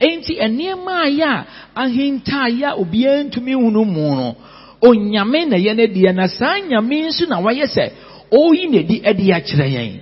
[0.00, 4.36] Enti nneɛma a yɛ a obiara ntumi hunu mu no
[4.82, 7.84] onyame na yɛ n'adiɛ na saa nyame nso na wayɛ sɛ
[8.32, 9.92] ɔreyi n'adi adi akyerɛ yɛn.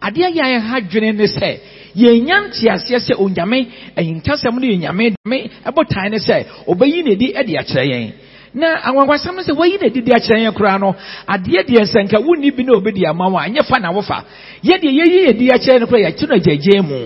[0.00, 1.50] Adeɛ yɛ a yɛha dwene ne sɛ
[1.96, 7.56] yɛnya nteaseɛ sɛ onyame ahintasɛm no yɛ nyame me ɛbotan ne sɛ ɔbɛyi n'adi adi
[7.56, 8.12] akyerɛ yɛn.
[8.54, 10.94] Na anwankwasɛm sɛ wayi n'adi de akyerɛ yɛn koraa no
[11.26, 14.24] adeɛ deɛ sɛ nka wonni bi na obɛdi ama wo a ɛnyɛ fa na wofa
[14.64, 16.98] yɛdeɛ yɛyi yɛdi akyerɛ no koraa yɛkye no agyagyaa mu.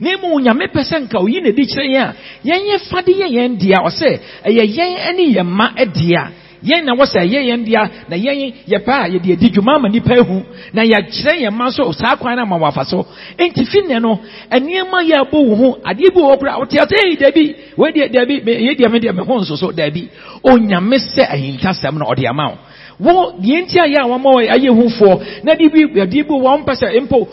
[0.00, 2.14] Na mu nyame pɛ sɛ nka oyi n'adi kyerɛ yɛn a
[2.48, 3.78] yɛnyɛ fa de yɛ yɛn dea.
[3.84, 4.10] Ɔsɛ
[4.46, 6.30] ɛyɛ yɛn ne yɛn mma dea
[6.66, 10.14] yɛn na wɔsɛ ɛyɛ yɛn dea na yɛn yɛpɛ a yɛde adi dwuma ama nipa
[10.16, 10.42] ehu
[10.72, 13.06] na yɛakyerɛ yɛn mma nso saa kwan no ama wafa so.
[13.38, 16.58] Nti fi nɛ no nneɛma yɛ abɔ wo ho adeɛ bi wɔ hɔ koraa.
[16.58, 19.70] Wote ase ei dabi wei deɛ dabi yɛ deɛ me deɛ me ho nso so
[19.72, 20.08] dabi.
[20.44, 22.56] Onyame sɛ ahintasɛm na ɔde ama wo.
[22.98, 26.64] Wo deɛ nti ayɛ a wɔma wɔ ayɛ hufoɔ na de bi adeɛ bi wɔn
[26.64, 27.28] mpɛ sɛ mpo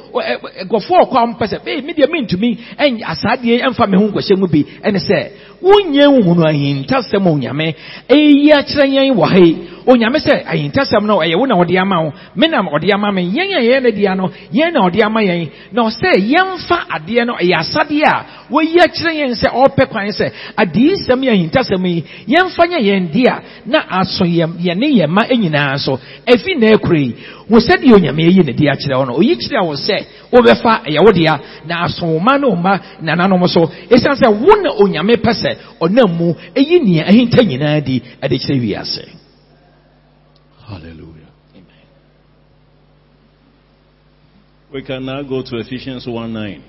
[0.69, 4.47] ɔkɔ a mpɛ sɛ ee me deɛ mentumi ɛnyɛ asaadeɛ ɛmfa me ho nkɔhyɛ mu
[4.47, 4.65] bi.
[4.84, 5.29] Ɛne sɛ
[5.64, 7.76] wonyɛ nhunu ahintasɛm onyame.
[8.09, 9.55] Ɛyi akyerɛ yɛn wɔ ha yi.
[9.86, 12.14] Onyame sɛ ahintasɛm no ɛyɛ wo na ɔde ama wo.
[12.36, 13.22] Me na ɔde ama me.
[13.24, 15.49] Yɛn a yɛn ne deɛ no yɛn na ɔde ama yɛn.
[15.72, 20.32] Na ɔsɛ yɛmfa adeɛ no ɛyɛ asadeɛ a wɔyi akyerɛ yɛn sɛ ɔpɛ kwan sɛ
[20.57, 25.24] adiisɛm yɛ ahintasɛm yi yɛmfa nyɛ yɛn deɛ a na aso yɛn yɛne yɛn mma
[25.32, 25.99] nyinaa so.
[26.28, 27.16] Ɛfi na ɛkura yi
[27.54, 29.97] wo sɛdeɛ onyame ayi ne de akyerɛ wo no oyi kyerɛ wo sɛ
[30.34, 31.36] wobɛfa ɛyɛ wo dea
[31.68, 33.62] na aso wo mma ne mma nananom so
[33.93, 38.38] ɛsiane sɛ wo na onyame pɛ sɛ ɔnam mu ɛyi nea ahinta nyinaa di ɛde
[38.41, 39.06] kyerɛ wiase
[40.66, 41.30] Hallelujah.
[41.51, 41.86] Amen.
[44.72, 46.64] We can now go to Ephesians 1 9.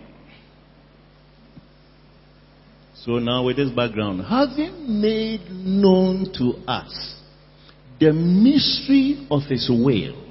[3.04, 7.14] So now with this background, having made known to us
[8.00, 10.23] the mystery of his will,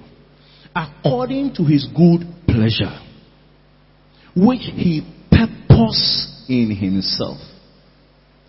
[0.75, 2.99] according to his good pleasure,
[4.35, 7.37] which he purposed in himself.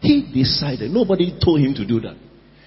[0.00, 0.90] He decided.
[0.90, 2.16] Nobody told him to do that.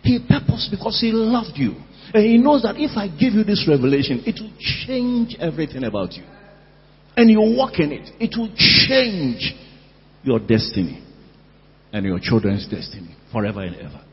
[0.03, 1.75] He purposed because he loved you.
[2.13, 6.13] And he knows that if I give you this revelation, it will change everything about
[6.13, 6.23] you.
[7.15, 9.53] And you walk in it, it will change
[10.23, 11.03] your destiny
[11.91, 14.06] and your children's destiny forever and ever.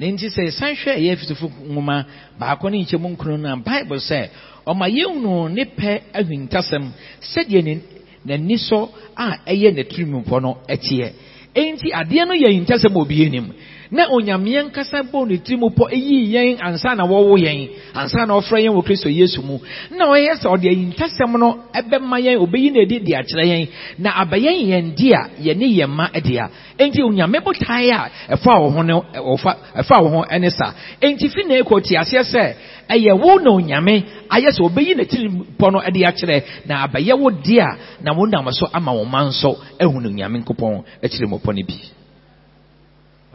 [0.00, 2.04] Na nti sɛ yɛsan hwɛ ɛyɛ afisifo nwoma
[2.38, 4.28] baako ne nkyɛmu nkron no a bible sɛ
[4.66, 6.84] ɔma yɛhunu ne pɛ ahwintasɛm
[7.20, 7.80] sɛdeɛ ne-
[8.26, 11.08] n'ani sɔ a ɛyɛ n'atirimupɔ no ɛteɛ.
[11.54, 13.52] Enti adeɛ no yɛ ahintasɛm obi anim
[13.90, 18.34] na onyameɛ nkasa bɔ ne tirim pɔ ɛyii yɛn ansa na wɔwo yɛn ansa na
[18.38, 19.58] ɔfrɛ yɛn wɔ kristo yesu mu.
[19.90, 23.68] Na ɔyɛ sɛ ɔde ahintasɛm no ɛbɛma yɛn obɛyi na ɛdi de akyerɛ yɛn
[23.98, 26.50] na abɛyɛn yɛn di a yɛne yɛn mma ɛde a.
[26.78, 30.72] Enti onyame botae a ɛfa wo ho no ɛfa ɛfa wo ho ɛne sa.
[31.02, 32.54] Enti fi na ɛkɔ te aseɛ sɛ
[32.88, 37.18] ɛyɛ wo na onyame ayɛ sɛ obɛyi na tirim pɔ no ɛde akyerɛ na abɛyɛ
[37.18, 37.58] wo di
[38.02, 41.54] na wo nam so ama wo ma nso ɛhu no onyame nkopɔn akyerɛ mu pɔ
[41.54, 41.74] no bi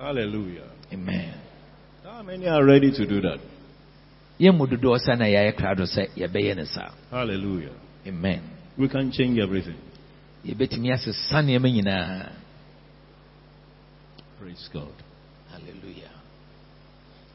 [0.06, 0.70] Hallelujah.
[0.93, 1.34] amen
[2.03, 3.39] How many are ready to do that?
[4.39, 7.72] yɛn mu dodoɔ sɛ na yɛayɛ krado sɛ yɛbɛyɛ ne saa Hallelujah.
[8.06, 8.41] amen
[8.78, 9.78] We can change everything.
[10.45, 12.32] yɛbɛtumi asesa nneɛma nyinaa
[14.39, 14.93] Praise God.
[15.49, 16.12] hallelujah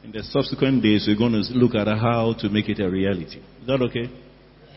[0.05, 3.37] In the subsequent days, we're going to look at how to make it a reality.
[3.61, 4.09] Is that okay?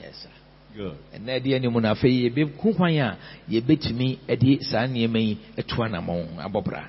[0.03, 0.31] yes sir
[0.77, 0.97] Good.
[1.15, 3.19] ɛnna ɛdeɛ ne mu no afei yɛbɛku kwan a
[3.49, 6.89] yɛbɛtumi de saa nneɛma yi atu anammɔn abɔ bra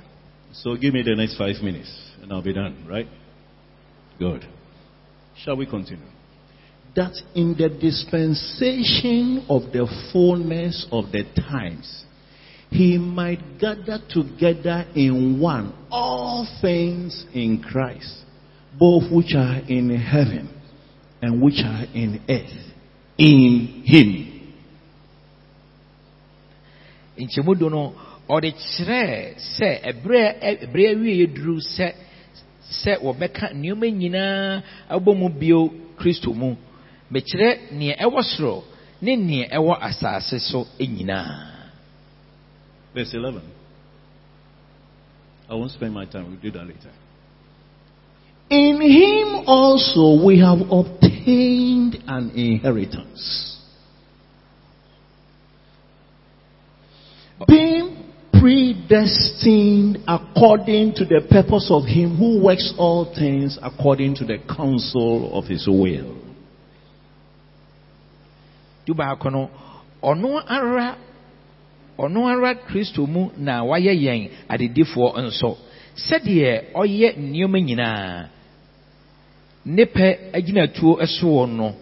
[0.62, 1.91] So give me the next five minutes
[2.22, 3.08] and I'll be done, right?
[4.18, 4.45] Good.
[5.38, 6.06] Shall we continue?
[6.95, 12.06] That in the dispensation of the fullness of the times,
[12.70, 18.24] he might gather together in one all things in Christ,
[18.80, 20.49] both which are in heaven
[21.22, 22.74] and which are in earth,
[23.18, 24.32] in him.
[28.28, 31.93] Nkyɛmu do no ɔde kyerɛɛ sɛ ɛberɛ ɛberɛ awie duru sɛ
[32.69, 36.55] sɛ wɔbɛka nneɛma nyinaa abɔ mu bio kristo mu
[37.11, 38.63] mekyerɛ nea ɛwɔ soro
[39.01, 41.51] ne nea ɛwɔ asase so nyinaa
[42.95, 43.41] Verse 11.
[45.49, 46.91] I won't spend my time, we'll do that later.
[48.49, 53.57] In him also we have obtained an inheritance.
[57.47, 57.85] Being
[58.88, 65.38] predestined according to the purpose of him who works all things according to the counsel
[65.38, 66.22] of his will.
[68.86, 69.50] du baako no
[70.04, 70.98] ɔno ara
[71.98, 75.58] ɔno ara kristo mu na wayɛ yɛn adedifoɔ nso
[75.98, 78.28] sɛdeɛ ɔyɛ nneɛma nyinaa
[79.66, 81.74] ne pɛ agyinatuo soɔ no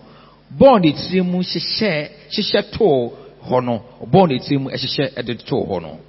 [0.57, 3.11] bɔɔ ne tiri mu hyehyɛ hyehyɛ too
[3.49, 5.99] hɔ no ɔbɔɔ ne tiri mu hyehyɛ de too hɔ no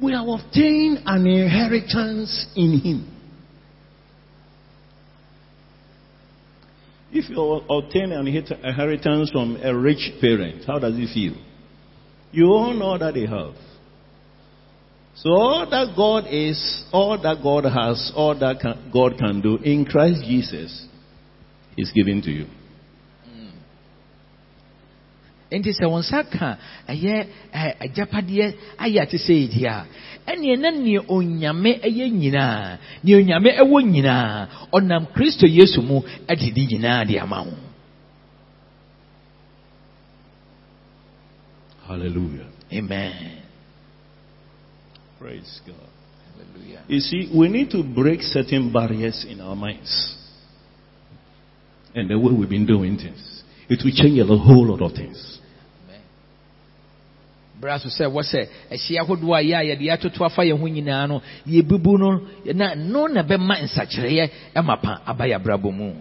[0.00, 3.12] We have obtained an inheritance in him.
[7.12, 7.40] If you
[7.70, 11.34] obtain an inheritance from a rich parent, how does it feel?
[12.30, 13.54] You own all that they have.
[15.14, 19.86] So all that God is, all that God has, all that God can do in
[19.86, 20.86] Christ Jesus
[21.78, 22.46] is given to you.
[25.50, 27.14] Nti sɛ wɔn nsa ka ɛyɛ
[27.54, 28.46] ɛ, agyapadeɛ
[28.78, 29.86] ayɛ ate sɛ edi a
[30.26, 36.50] ɛneɛ na nea onyame ɛyɛ nyinaa nea onyame ɛwɔ nyinaa ɔnam kristo yesu mu ɛde
[36.56, 37.54] ne nyinaa de ama wo
[41.86, 42.46] Hallelujah.
[42.72, 43.42] amen
[45.18, 45.76] Praise God.
[46.34, 46.82] Hallelujah.
[46.88, 50.14] You see, we need to break certain barriers in our minds.
[51.94, 53.42] And the way we've been doing things.
[53.68, 55.35] It will change a whole lot of things.
[57.60, 60.66] Bra so sɛ wɔ sɛ ahyia ahodoɔ a yɛ a yɛde atoto afa yɛn ho
[60.68, 62.20] nyinaa no yɛbubu no
[62.54, 65.94] na no na bɛma nsakyerɛeɛ ɛma pa aba yɛ abrabɔ mu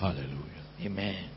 [0.00, 0.64] Hallelujah.
[0.86, 1.30] amen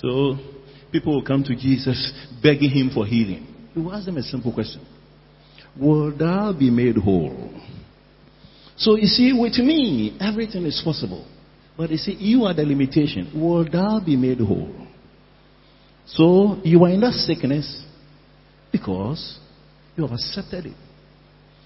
[0.00, 0.36] So,
[0.92, 3.46] people will come to Jesus begging him for healing.
[3.74, 4.80] You will ask them a simple question
[5.76, 7.50] Will thou be made whole?
[8.78, 11.26] So, you see, with me, everything is possible.
[11.76, 13.30] But you see, you are the limitation.
[13.34, 14.72] Will thou be made whole?
[16.06, 17.84] So, you are in that sickness
[18.72, 19.38] because
[19.96, 20.76] You have accepted it.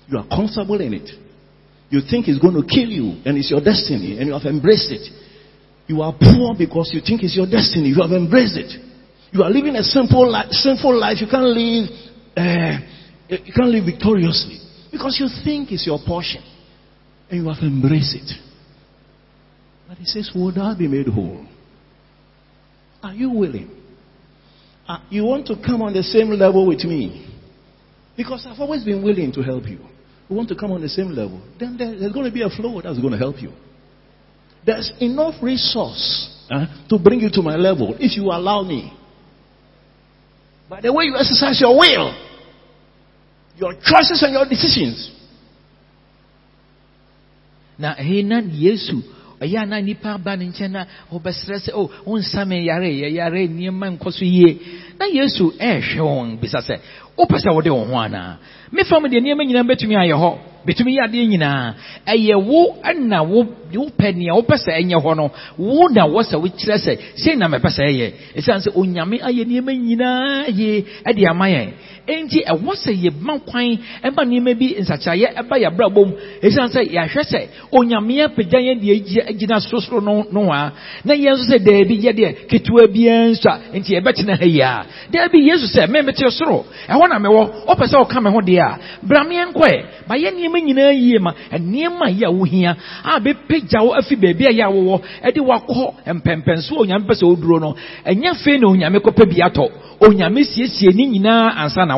[0.09, 1.11] You are comfortable in it.
[1.91, 4.91] You think it's going to kill you and it's your destiny and you have embraced
[4.91, 5.05] it.
[5.87, 7.89] You are poor because you think it's your destiny.
[7.93, 8.73] You have embraced it.
[9.33, 11.21] You are living a simple life, sinful life.
[11.21, 11.89] You can't live,
[12.41, 12.81] uh,
[13.29, 14.61] you can't live victoriously
[14.91, 16.41] because you think it's your portion
[17.33, 18.31] and you have to embrace it.
[19.89, 21.47] But he says, Would I be made whole?
[23.03, 23.71] Are you willing?
[24.87, 27.35] Uh, you want to come on the same level with me?
[28.17, 29.79] Because I've always been willing to help you.
[30.29, 31.43] You want to come on the same level?
[31.59, 33.53] Then there, there's going to be a flow that's going to help you.
[34.67, 38.93] There's enough resource uh, to bring you to my level if you allow me.
[40.69, 42.13] By the way you exercise your will,
[43.57, 45.22] your choices and your decisions.
[47.83, 49.03] Na ɛhe na yesu.
[49.43, 53.87] Ɛyɛ na nipa aba ne nkyɛn na ɔbɛsrɛ sɛ o wonsa me yare yɛyare nneɛma
[53.99, 54.59] nkɔ so yie.
[54.99, 56.79] Na yesu ɛɛhwɛ wɔn bisa sɛ
[57.19, 58.39] wopɛ sɛ wode wo ho anaa
[58.73, 60.31] mefa mu deɛ nneɛma nyinaa bɛtumi ayɛ hɔ.
[60.67, 61.75] Bɛtumi yɛ adeɛ nyinaa
[62.07, 63.43] ɛyɛ wo ɛna wo
[63.75, 67.49] wopɛ nea wopɛ sɛ ɛnyɛ hɔ no wo na wɔ sɛ wokyerɛ sɛ sei na
[67.49, 68.07] mɛpɛ sɛ ɛyɛ.
[68.39, 71.69] Ɛsiane sɛ onyame ayɛ nneɛma nyinaa yie ɛde ama yɛn
[72.07, 77.23] enti ɛwɔ sɛ yɛma kwan ɛma nneɛma bi nsakyerɛeɛ ɛba yɛabrabɔ mu ɛsiane sɛ yɛahwɛ
[77.33, 77.41] sɛ
[77.73, 80.73] onyame apagya yɛn deɛ gyina sorosoro no no a
[81.05, 84.85] na yɛn nso sɛ daabi yɛdeɛ ketewa biara nso a enti yɛbɛtena ha yi a
[85.13, 86.65] daabi yesu sɛ memete soro.
[86.89, 88.79] Ɛhɔ na mewɔ wopɛ sɛ woka me ho deɛ a.
[89.07, 94.47] Bra meɛnkɔɛ bayɛ nneɛma nyinaa yie ma nneɛma yi a wohia a bɛpagya afi baabi
[94.47, 97.75] a yɛ a wowɔ ɛde wakɔ mpɛmpɛnso a onyame pɛ sɛ woduro no.
[98.07, 99.71] Ɛnyɛ fei na onyame kɔpɛ bi atɔ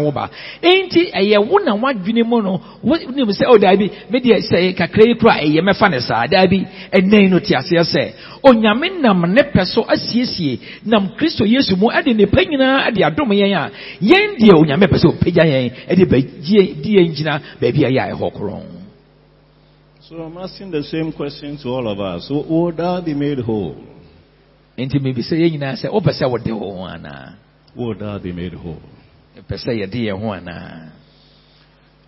[0.01, 0.31] woba
[0.63, 5.05] enti ɛyɛ wo na woadwene mu no wonim sɛ oh, o daabi medeɛ sɛ kakra
[5.07, 9.43] yi kora ɛyɛ mɛfa ne saa daabi ɛnɛn no te aseɛ sɛ onyame nam ne
[9.43, 13.71] pɛ so asiesie nam kristo yesu mu ɛde ne pɛ nyinaa ɛde adom yɛn a
[14.01, 18.01] yɛn deɛ onyame pɛ sɛ ɔpagya yɛn ɛde bɛgye di yɛn gyina baabi a yɛ
[18.11, 18.85] a ɛhɔ korɔn
[20.09, 22.29] So I'm asking the same question to all of us.
[22.29, 23.75] So would I be made whole?
[24.77, 27.35] enti mebisɛ yɛn nyinaa sɛ wopɛ sɛ wode wo ho anaa
[27.77, 28.83] Would I be made whole?
[29.43, 30.91] Pɛ sɛ yɛde yɛn ho anaa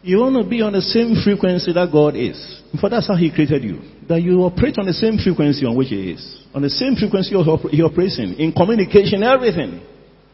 [0.02, 2.38] You want to be on the same frequency that God is.
[2.80, 3.80] For that's how He created you.
[4.08, 6.46] That you operate on the same frequency on which He is.
[6.54, 8.34] On the same frequency He oper- He operates in.
[8.34, 9.80] In communication, everything.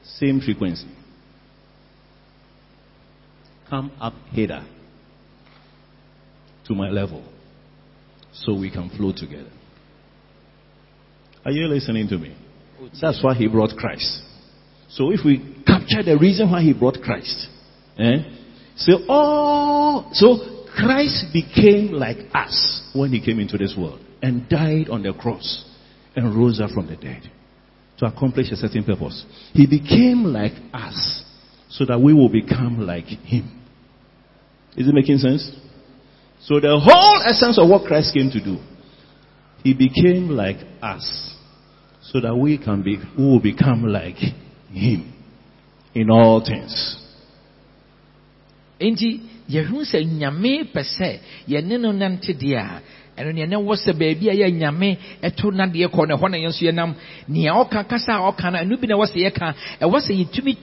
[0.05, 0.87] Same frequency.
[3.71, 4.63] Come up hither
[6.67, 7.25] to my level
[8.35, 9.51] so we can flow together.
[11.47, 12.37] Are you listening to me?
[13.01, 14.21] That's why He brought Christ.
[14.95, 17.49] So if we capture the reason why He brought Christ,
[17.99, 18.17] eh?
[18.77, 24.89] So, oh, so Christ became like us when he came into this world and died
[24.89, 25.65] on the cross
[26.17, 27.31] and rose up from the dead
[27.99, 29.25] to accomplish a certain purpose.
[29.53, 31.25] He became like us
[31.69, 33.61] so that we will become like him.
[34.77, 35.51] Is it making sense?
[36.41, 38.57] So the whole essence of what Christ came to do,
[39.63, 41.37] he became like us
[42.03, 44.17] so that we can be, we will become like
[44.75, 45.13] him
[45.95, 46.99] in all things.
[48.81, 51.19] enti yɛhu sɛ nyame pɛ sɛ
[51.49, 52.81] yɛne no nante deɛ a
[53.19, 56.37] ɛno nea ne wɔ sɛ baabi a yɛ nyame ɛto nadeɛ kɔ no ɛhɔ na
[56.39, 56.95] yɛn nso yɛnam
[57.29, 60.57] nea ɔka kasa a ɔka no ɛno bi na ɛwɔ sɛ yɛka ɛwɔ sɛ yɛtumi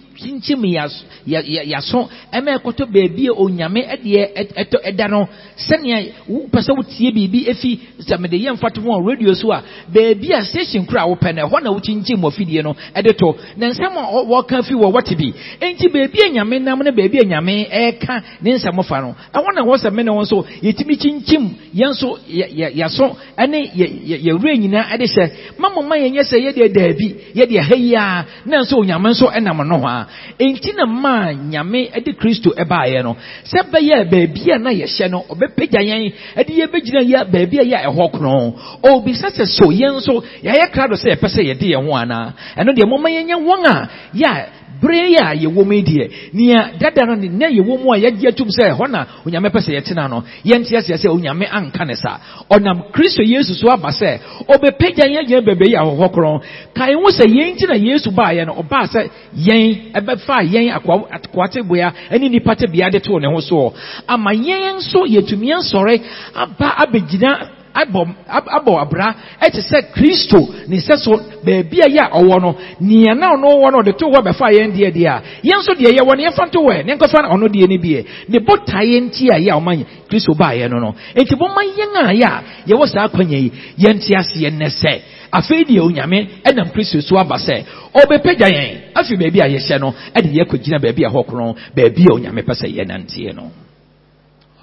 [1.28, 6.60] yɛ- yɛ- yaso ɛma ɛkɔtɔ baabi a onyame ɛdeɛ ɛt- ɛtɔ ɛda no sɛnea wopɛ
[6.62, 9.64] sɛ wotie biribi ɛfi sɛ mede yɛ mfato ho a radio so a
[9.94, 13.36] baabi a station kora a wopɛ no ɛhɔ na wokyinkyim wɔ fidie no ɛde to.
[13.58, 15.34] Na nsɛm a wɔka fi wɔ wɔte bi.
[15.62, 19.16] Enti baabi a nyame nam ne baabi a nyame ɛka ne nsɛm fa no.
[19.34, 23.94] Ɛhɔ na ɛwɔ sɛ me ne wo nso yɛtumi kyinkyim yɛn nso yɛaso ɛne yɛ-
[24.08, 27.96] yɛ- yɛwerɛ nyinaa ɛde hyɛ ma mo ma yɛnyɛ sɛ yɛdeɛ daabi yɛdeɛ ha yi
[27.96, 30.08] a na nso onyame nso ɛnam no hɔ a
[30.40, 35.26] enti na maa nyame ɛde kristo ɛbaeɛ no sɛ bɛyɛ baabi a na yɛhyɛ no
[35.30, 38.54] ɔbɛpagya yɛn ɛde yɛbɛgyina yɛ baabi a yɛ ɛhɔ korɔn
[38.84, 42.34] ɔbisa sɛ so yɛn nso yɛayɛ krado sɛ yɛpɛ sɛ yɛde yɛn ho anaa?
[42.58, 44.46] Ɛno deɛ momma yɛnyɛ wɔn a yɛ
[44.82, 48.28] bere a yɛwɔ mu yi deɛ nea dada no ne na yɛwɔ mu a yɛgye
[48.30, 51.96] atum sɛ ɛhɔ na onyame pɛ sɛ yɛtena no yɛnte aseɛ sɛ onyame anka ne
[51.96, 52.18] saa
[52.50, 56.42] ɔnam kristo yesu so aba sɛ ɔbɛpagya yɛn baabi yɛ ahɔhɔ korɔn.
[56.74, 61.08] Kae ho sɛ yɛn nti na yesu baeɛ no ɔbaa sɛ yɛn ɛbɛfa yɛn akoa-
[61.12, 63.74] akoatebea ɛne nipa tebea de too ne ho soɔ.
[64.08, 66.02] Ama yɛn nso yɛtumi asɔre
[66.36, 71.12] aba abɛgyina abɔ ab- abɔ abra ɛte sɛ kristo ne sɛ so
[71.44, 74.52] baabi a yɛ a ɔwɔ no nea na ɔno wɔ no ɔde to hɔ bɛfa
[74.54, 77.48] yɛn deɛ deɛ a yɛn nso deɛ yɛwɔ no yɛmfa nto hɔ ne nkɔfa ɔno
[77.48, 80.96] deɛ no biɛ ne botaeɛ nti a yɛ a ɔma yɛ- kristo baeɛ no no
[81.16, 85.02] enti momma yɛn a yɛ a yɛwɔ saa akwanya yi yɛnte aseɛ nnɛ sɛ
[85.32, 87.64] afei deɛ onyame ɛnam kristo so aba sɛ
[87.94, 92.42] ɔbɛpagya yɛn afei baabi a yɛhyɛ no ɛde yɛkɔgyina baabi a hɔ korɔn a onyame
[92.42, 93.52] pɛ sɛ yɛnanteɛ no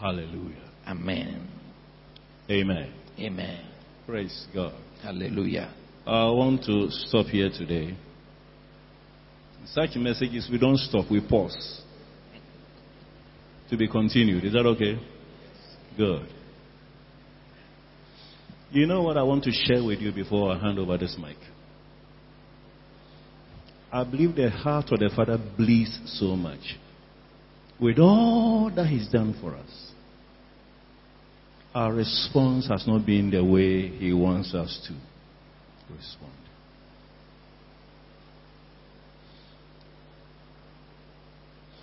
[0.00, 0.66] Hallelujah.
[0.88, 1.46] amen
[2.48, 2.95] Amen.
[3.18, 3.60] Amen
[4.06, 4.74] Praise God.
[5.02, 5.72] hallelujah
[6.06, 7.96] uh, I want to stop here today.
[9.66, 11.82] Such messages, we don't stop, we pause.
[13.70, 14.44] To be continued.
[14.44, 15.00] Is that okay?
[15.96, 16.28] Good.
[18.70, 21.36] You know what I want to share with you before I hand over this mic?
[23.90, 26.76] I believe the heart of the Father bleeds so much
[27.80, 29.85] with all that He's done for us.
[31.76, 34.94] Our response has not been the way He wants us to
[35.94, 36.32] respond.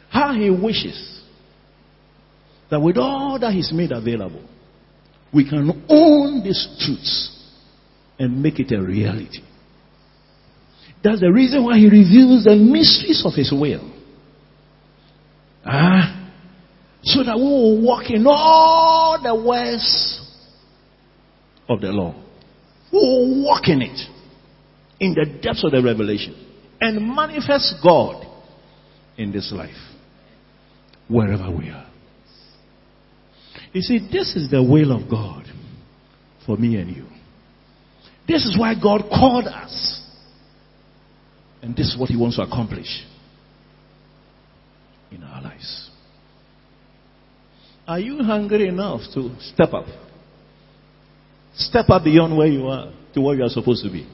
[0.09, 1.21] How he wishes
[2.71, 4.43] that with all that he's made available,
[5.31, 7.29] we can own these truths
[8.17, 9.43] and make it a reality.
[11.03, 13.93] That's the reason why he reveals the mysteries of his will.
[15.63, 16.12] Ah,
[17.13, 20.19] so that we will walk in all the ways
[21.69, 22.15] of the law.
[22.91, 23.99] We will walk in it
[24.99, 26.35] in the depths of the revelation
[26.81, 28.25] and manifest God
[29.17, 29.71] in this life
[31.07, 31.89] wherever we are.
[33.73, 35.45] You see, this is the will of God
[36.45, 37.05] for me and you.
[38.27, 40.01] This is why God called us.
[41.61, 43.05] And this is what He wants to accomplish
[45.11, 45.89] in our lives.
[47.87, 49.85] Are you hungry enough to step up?
[51.55, 54.07] Step up beyond where you are to where you are supposed to be.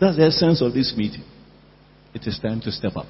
[0.00, 1.24] That's the essence of this meeting.
[2.14, 3.06] It is time to step up.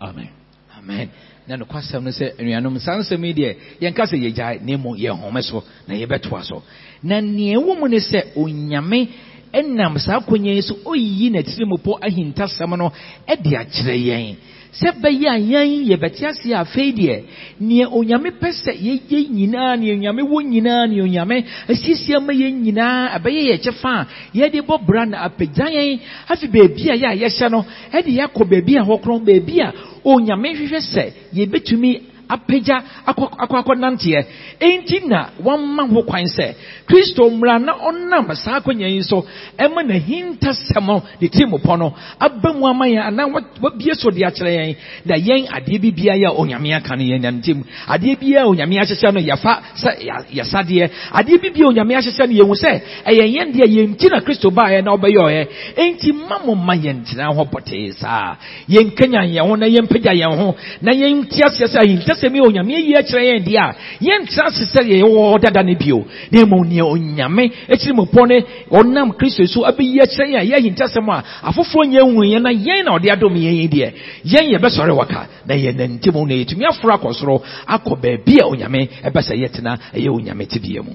[0.00, 0.30] Amen.
[0.76, 1.10] amen
[1.50, 5.42] na nokwasɛm no sɛ anuanom saa nsɛm yi deɛ yɛnka sɛ yɛgyae na mmom yɛhome
[5.42, 6.62] so na yɛbɛtoa so
[7.02, 9.08] na nea ɛwɔ mu ne sɛ onyame
[9.52, 12.92] ɛnam saa akwanya yi so ɔyiyi n'atirimupɔ ahintasɛm no
[13.26, 14.36] ɛde akyerɛ yɛn
[14.72, 17.22] sɛ bɛyɛ a yɛn yɛbɛte ase afei deɛ
[17.60, 22.62] nea onyame pɛ sɛ yɛyɛ nyinaa nea onyame wɔ nyinaa nea onyame asiesie ama yɛn
[22.62, 25.98] nyinaa ɛbɛyɛ yɛ kyɛfa a yɛde bɔ bra na apagya yɛn
[26.28, 29.72] afi baabi a yɛ a yɛhyɛ no ɛde yɛakɔ baabi a hɔ korɔn baabi a
[30.04, 31.04] onyame hwehwɛ sɛ
[31.34, 32.00] yɛbɛtumi
[32.30, 32.76] apagya
[33.06, 34.24] akɔ akɔ akɔnanteɛ.
[34.60, 36.54] Enti na wɔmma ho kwan sɛ
[36.86, 39.24] kristo mmara na ɔnam saa akɔnya yi so
[39.58, 44.20] ɛma n'ahintasɛm no de tirimupɔ no aba mu ama yɛn anaa wa- wabie so de
[44.24, 44.76] akyerɛ yɛn
[45.06, 48.76] na yɛn adeɛ bi bia yɛ onyame aka no yɛn nantam adeɛ bi a onyame
[48.78, 53.24] ahyehyɛ no yɛfa sɛ yɛ- yɛsadeɛ adeɛ bi bia onyame ahyehyɛ no yɛhu sɛ ɛyɛ
[53.34, 57.44] yɛn deɛ yɛnti na kristo baeɛ na ɔbɛyɛ ɔyɛ enti ma mo ma yɛntena hɔ
[57.50, 58.36] pɔtee saa.
[58.68, 61.80] Yɛnkanya yɛn ho na yɛmpagya yɛn ho na yɛnte aseɛ sɛ
[62.20, 66.04] ahintasɛm yi onyame ayi akyerɛ yɛn deɛ a yɛntena ase sɛ yɛwɔ dada no bio.
[66.30, 70.44] Na mmom nea onyame akyiri mu pɔ ne ɔnam kristo so abɛyi akyerɛ yɛn a
[70.44, 73.92] yɛ ahintasɛm a afoforɔ nyɛ hu yɛn na yɛn na ɔde adom yɛn yi deɛ
[74.24, 75.28] yɛn yɛbɛsɔre waka.
[75.46, 80.08] Na yɛnantim na yɛtumi aforo akɔ soro akɔ baabi a onyame ɛbɛ sɛ yɛtena ɛyɛ
[80.08, 80.92] onyame tebea mu.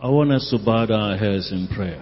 [0.00, 1.98] I want us to bow our heads in prayer.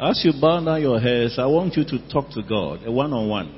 [0.00, 3.12] As you bow down your heads, I want you to talk to God, a one
[3.12, 3.54] on one.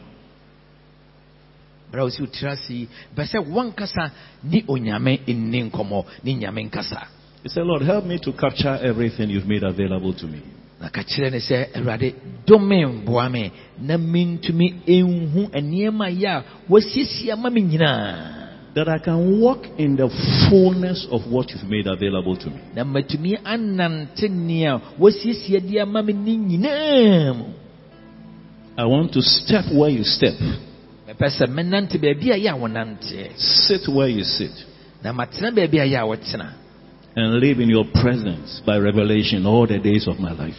[1.93, 4.11] berɛ wo sɛ wotra ase yi bɛ sɛ wankasa
[4.45, 7.03] ne onyame nni nkɔmmɔ ne nyame nkasa
[7.43, 10.41] You say, Lord, help me to capture everything you've made available to me.
[10.81, 12.15] na ka kyerɛ ne sɛ awurade
[12.47, 18.40] dome mboa me na mentumi ɛnhu nneɛma yɛ a wasiesie ama me nyinaa
[18.75, 20.09] That I can walk in the
[20.49, 22.61] fullness of what you've made available to me.
[22.75, 27.45] na matumi anante nea wasiesie de ama me ne nyinaa mu.
[28.79, 30.39] I want to step where you step,
[31.09, 34.53] mepɛ sɛ menante baabi a yɛ a wonanteɛ sit where you sit,
[35.03, 36.53] na matena baabi a yɛ a wɔtena
[37.17, 40.55] and live in your presence by revelation all the days of my life.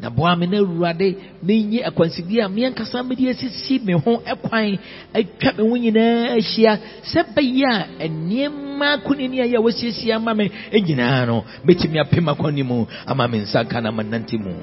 [0.00, 4.78] na boa me na awurade menyi akwansibea a meankasa mede asisi me ho ɛkwan
[5.14, 10.34] atwa me ho nyinaa ahyia sɛ bɛyɛ a nneɛma akonini a yɛ a wɔasiesie ama
[10.34, 14.54] me nyinaa no mɛtumi apem akɔne mu ama me nsa nka na manante mu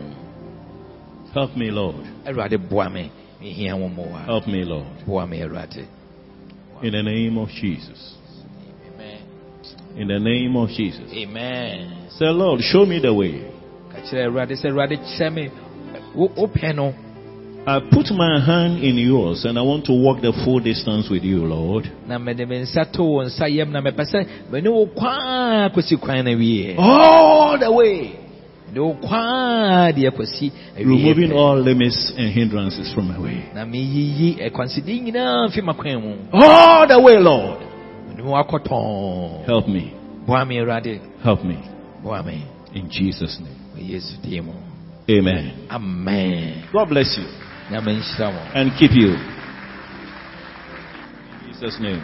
[1.33, 1.95] Help me, Lord.
[2.25, 4.87] awurade boa me mehia wo mmoa Help me, Lord.
[5.05, 5.87] boa me awurade
[6.81, 8.15] In the name of Jesus.
[8.87, 9.21] Amen.
[9.97, 11.11] In the name of Jesus.
[11.13, 12.07] Amen.
[12.11, 13.51] Say, Lord, show me the way.
[13.91, 15.49] Ka kyerɛ Awurade sɛ Awurade kyerɛ me
[16.15, 16.93] wo wo
[17.67, 21.23] I put my hand in yours and I want to walk the full distance with
[21.23, 21.89] you, Lord.
[22.07, 25.99] na mede me nsa to wo nsa yam na mepɛ sɛ mene wo kwaa kɔsi
[25.99, 28.24] kwan no awie All the way.
[30.77, 33.43] Removing all limits and hindrances from my way.
[33.53, 37.59] na meyiyi akwanside eh, nyinaa mfi makwan mu All the way, Lord.
[38.09, 39.91] mede wo akɔtɔn Help me.
[40.27, 41.57] boa me Awurade Help me.
[42.73, 43.55] In Jesus' name.
[43.77, 44.53] wɔ yesu din mu
[45.09, 45.51] Amen.
[45.69, 47.25] amen God bless you
[48.53, 49.09] and keep you.
[49.09, 49.17] In
[51.53, 52.01] Jesus' name.